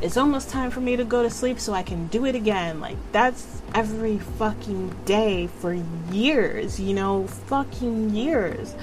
it's 0.00 0.16
almost 0.16 0.50
time 0.50 0.72
for 0.72 0.80
me 0.80 0.96
to 0.96 1.04
go 1.04 1.22
to 1.22 1.30
sleep 1.30 1.60
so 1.60 1.72
I 1.72 1.84
can 1.84 2.08
do 2.08 2.26
it 2.26 2.34
again. 2.34 2.80
Like, 2.80 2.96
that's 3.12 3.62
every 3.72 4.18
fucking 4.18 4.92
day 5.04 5.46
for 5.46 5.72
years, 6.10 6.80
you 6.80 6.94
know, 6.94 7.28
fucking 7.28 8.10
years. 8.10 8.74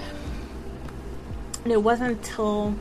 And 1.66 1.74
it 1.74 1.84
wasn't 1.84 2.12
until. 2.12 2.76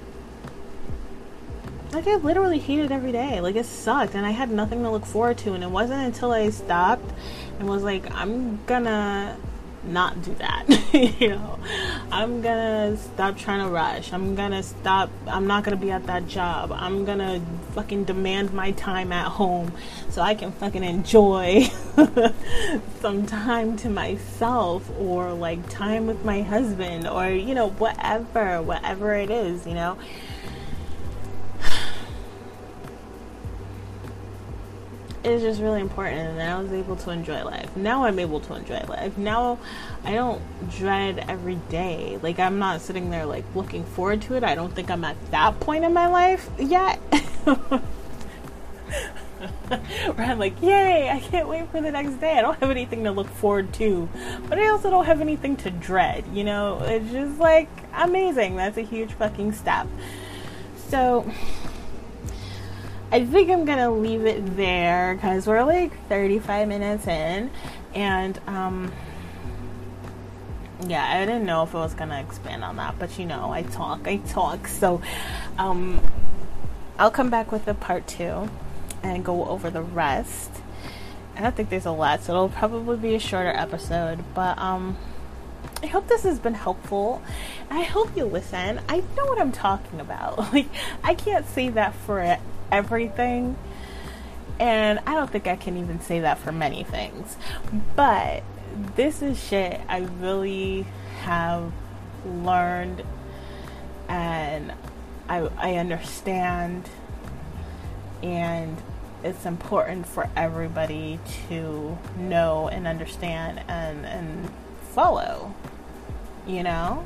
Like, 1.93 2.07
I 2.07 2.16
literally 2.16 2.59
hated 2.59 2.93
every 2.93 3.12
day. 3.12 3.41
Like, 3.41 3.57
it 3.57 3.66
sucked, 3.66 4.14
and 4.14 4.26
I 4.26 4.30
had 4.30 4.51
nothing 4.51 4.82
to 4.82 4.91
look 4.91 5.07
forward 5.07 5.39
to. 5.39 5.55
And 5.55 5.64
it 5.64 5.70
wasn't 5.70 6.03
until 6.03 6.32
I 6.32 6.51
stopped 6.51 7.11
and 7.59 7.68
was 7.68 7.82
like, 7.82 8.11
I'm 8.14 8.62
gonna 8.66 9.36
not 9.84 10.20
do 10.22 10.34
that. 10.34 10.64
you 11.20 11.30
know, 11.30 11.59
I'm 12.11 12.43
gonna 12.43 12.97
stop 12.97 13.36
trying 13.36 13.64
to 13.64 13.70
rush. 13.70 14.12
I'm 14.12 14.34
gonna 14.34 14.62
stop. 14.62 15.11
I'm 15.26 15.47
not 15.47 15.64
gonna 15.64 15.76
be 15.76 15.91
at 15.91 16.07
that 16.07 16.26
job. 16.28 16.72
I'm 16.72 17.05
gonna 17.05 17.41
fucking 17.74 18.05
demand 18.05 18.53
my 18.53 18.72
time 18.72 19.12
at 19.12 19.26
home 19.26 19.72
so 20.11 20.22
I 20.22 20.34
can 20.34 20.53
fucking 20.53 20.84
enjoy 20.84 21.64
some 23.01 23.26
time 23.26 23.76
to 23.78 23.89
myself 23.89 24.91
or 24.99 25.32
like 25.32 25.68
time 25.68 26.07
with 26.07 26.24
my 26.24 26.43
husband 26.43 27.07
or, 27.07 27.28
you 27.28 27.55
know, 27.55 27.70
whatever, 27.70 28.62
whatever 28.62 29.14
it 29.14 29.30
is, 29.30 29.66
you 29.66 29.74
know. 29.74 29.99
Is 35.31 35.43
just 35.43 35.61
really 35.61 35.81
important 35.81 36.18
and 36.18 36.43
I 36.43 36.61
was 36.61 36.72
able 36.72 36.97
to 36.97 37.11
enjoy 37.11 37.45
life. 37.45 37.76
Now 37.76 38.05
I'm 38.05 38.18
able 38.18 38.41
to 38.41 38.55
enjoy 38.55 38.81
life. 38.89 39.16
Now 39.16 39.59
I 40.05 40.12
don't 40.14 40.43
dread 40.70 41.24
every 41.29 41.57
day. 41.68 42.18
Like 42.22 42.39
I'm 42.39 42.59
not 42.59 42.81
sitting 42.81 43.11
there 43.11 43.26
like 43.26 43.45
looking 43.55 43.85
forward 43.85 44.22
to 44.22 44.35
it. 44.35 44.45
I 44.45 44.55
don't 44.55 44.74
think 44.74 44.91
I'm 44.91 45.05
at 45.05 45.16
that 45.31 45.61
point 45.61 45.85
in 45.85 45.93
my 45.93 46.07
life 46.07 46.49
yet. 46.59 46.99
Where 49.68 50.26
I'm 50.26 50.39
like, 50.39 50.61
yay, 50.62 51.11
I 51.11 51.20
can't 51.20 51.49
wait 51.49 51.70
for 51.70 51.81
the 51.81 51.91
next 51.91 52.14
day. 52.14 52.39
I 52.39 52.41
don't 52.41 52.59
have 52.59 52.70
anything 52.70 53.05
to 53.05 53.11
look 53.11 53.29
forward 53.29 53.72
to. 53.74 54.09
But 54.49 54.59
I 54.59 54.68
also 54.68 54.91
don't 54.91 55.05
have 55.05 55.20
anything 55.20 55.57
to 55.59 55.70
dread, 55.70 56.24
you 56.33 56.45
know? 56.45 56.81
It's 56.83 57.11
just 57.12 57.39
like 57.39 57.68
amazing. 57.95 58.57
That's 58.57 58.79
a 58.79 58.83
huge 58.83 59.12
fucking 59.12 59.53
step. 59.53 59.87
So 60.89 61.31
I 63.11 63.25
think 63.25 63.51
I'm 63.51 63.65
gonna 63.65 63.91
leave 63.91 64.27
it 64.27 64.57
there 64.57 65.15
because 65.15 65.47
we're 65.47 65.65
like 65.65 65.93
35 66.09 66.69
minutes 66.69 67.07
in, 67.07 67.51
and 67.95 68.39
um, 68.47 68.93
yeah, 70.87 71.05
I 71.05 71.25
didn't 71.25 71.47
know 71.47 71.63
if 71.63 71.75
I 71.75 71.79
was 71.79 71.95
gonna 71.95 72.21
expand 72.21 72.63
on 72.65 72.77
that, 72.77 72.99
but 72.99 73.19
you 73.19 73.25
know, 73.25 73.51
I 73.51 73.63
talk, 73.63 74.07
I 74.07 74.19
talk, 74.19 74.69
so 74.69 75.01
um, 75.57 76.03
I'll 76.99 77.11
come 77.11 77.31
back 77.31 77.51
with 77.51 77.67
a 77.67 77.73
part 77.73 78.07
two 78.07 78.51
and 79.03 79.25
go 79.25 79.47
over 79.47 79.71
the 79.71 79.83
rest. 79.83 80.51
I 81.35 81.41
don't 81.41 81.57
think 81.57 81.71
there's 81.71 81.87
a 81.87 81.93
lot, 81.93 82.23
so 82.23 82.35
it'll 82.35 82.49
probably 82.51 82.99
be 82.99 83.15
a 83.15 83.21
shorter 83.21 83.53
episode, 83.55 84.23
but 84.35 84.59
um. 84.59 84.97
I 85.81 85.87
hope 85.87 86.09
this 86.09 86.25
has 86.25 86.41
been 86.41 86.55
helpful. 86.55 87.23
I 87.71 87.83
hope 87.83 88.17
you 88.17 88.25
listen. 88.25 88.81
I 88.89 88.99
know 89.17 89.27
what 89.27 89.41
I'm 89.41 89.53
talking 89.53 90.01
about. 90.01 90.39
Like 90.53 90.67
I 91.05 91.15
can't 91.15 91.47
say 91.47 91.69
that 91.71 91.95
for 91.95 92.21
everything. 92.71 93.57
And 94.61 94.99
I 95.07 95.14
don't 95.14 95.31
think 95.31 95.47
I 95.47 95.57
can 95.57 95.77
even 95.77 96.01
say 96.01 96.21
that 96.21 96.39
for 96.39 96.53
many 96.53 96.83
things. 96.83 97.37
But 97.95 98.43
this 98.97 99.23
is 99.23 99.43
shit 99.43 99.81
I 99.89 100.01
really 100.21 100.87
have 101.23 101.73
learned 102.25 103.03
and 104.09 104.73
I, 105.29 105.49
I 105.57 105.75
understand. 105.75 106.89
And 108.23 108.77
it's 109.23 109.45
important 109.47 110.07
for 110.07 110.29
everybody 110.37 111.21
to 111.49 111.99
know 112.16 112.69
and 112.69 112.87
understand 112.87 113.61
and, 113.69 114.07
and 114.07 114.51
follow, 114.91 115.55
you 116.47 116.62
know? 116.62 117.05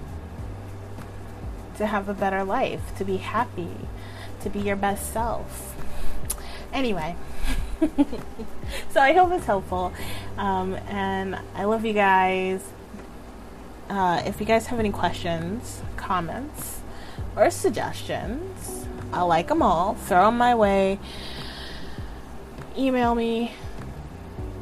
To 1.78 1.86
have 1.86 2.08
a 2.08 2.14
better 2.14 2.44
life, 2.44 2.96
to 2.98 3.04
be 3.04 3.16
happy 3.16 3.76
to 4.42 4.50
be 4.50 4.60
your 4.60 4.76
best 4.76 5.12
self. 5.12 5.74
Anyway, 6.72 7.16
so 8.90 9.00
I 9.00 9.12
hope 9.12 9.32
it's 9.32 9.46
helpful. 9.46 9.92
Um, 10.36 10.74
and 10.88 11.38
I 11.54 11.64
love 11.64 11.84
you 11.84 11.92
guys. 11.92 12.66
Uh, 13.88 14.22
if 14.24 14.40
you 14.40 14.46
guys 14.46 14.66
have 14.66 14.78
any 14.78 14.90
questions, 14.90 15.82
comments, 15.96 16.80
or 17.36 17.50
suggestions, 17.50 18.86
I 19.12 19.22
like 19.22 19.48
them 19.48 19.62
all. 19.62 19.94
Throw 19.94 20.26
them 20.26 20.38
my 20.38 20.54
way. 20.54 20.98
Email 22.76 23.14
me. 23.14 23.52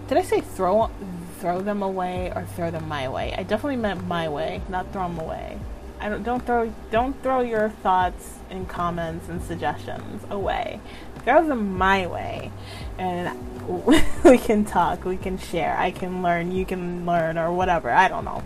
Did 0.08 0.18
I 0.18 0.22
say 0.22 0.40
throw 0.40 0.90
throw 1.38 1.60
them 1.62 1.82
away 1.82 2.32
or 2.34 2.44
throw 2.44 2.70
them 2.70 2.88
my 2.88 3.08
way? 3.08 3.32
I 3.36 3.44
definitely 3.44 3.76
meant 3.76 4.06
my 4.06 4.28
way, 4.28 4.62
not 4.68 4.92
throw 4.92 5.08
them 5.08 5.20
away. 5.20 5.58
I 6.00 6.08
don't 6.08 6.22
don't 6.22 6.44
throw 6.44 6.72
don't 6.90 7.22
throw 7.22 7.40
your 7.40 7.68
thoughts 7.68 8.38
and 8.48 8.68
comments 8.68 9.28
and 9.28 9.42
suggestions 9.42 10.24
away. 10.30 10.80
Throw 11.24 11.46
them 11.46 11.76
my 11.76 12.06
way, 12.06 12.50
and 12.98 13.84
we 14.24 14.38
can 14.38 14.64
talk. 14.64 15.04
We 15.04 15.18
can 15.18 15.36
share. 15.36 15.76
I 15.76 15.90
can 15.90 16.22
learn. 16.22 16.52
You 16.52 16.64
can 16.64 17.04
learn, 17.04 17.36
or 17.36 17.52
whatever. 17.52 17.90
I 17.90 18.08
don't 18.08 18.24
know. 18.24 18.42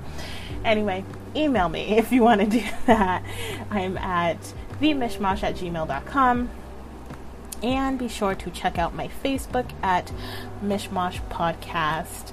Anyway, 0.64 1.05
email 1.36 1.68
me 1.68 1.96
if 1.96 2.11
you 2.11 2.22
want 2.22 2.40
to 2.40 2.46
do 2.46 2.62
that. 2.86 3.22
I'm 3.70 3.96
at 3.98 4.52
themishmash 4.80 5.42
at 5.42 5.57
gmail.com. 5.57 6.50
And 7.62 7.98
be 7.98 8.09
sure 8.09 8.34
to 8.34 8.50
check 8.50 8.76
out 8.76 8.94
my 8.94 9.09
Facebook 9.24 9.70
at 9.82 10.12
Mishmash 10.62 11.26
Podcast. 11.30 12.32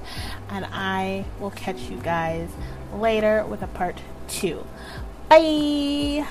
And 0.50 0.66
I 0.74 1.24
will 1.40 1.52
catch 1.52 1.80
you 1.84 1.98
guys 1.98 2.50
later 2.94 3.46
with 3.46 3.62
a 3.62 3.68
part 3.68 4.02
two. 4.28 4.66
Bye. 5.32 6.28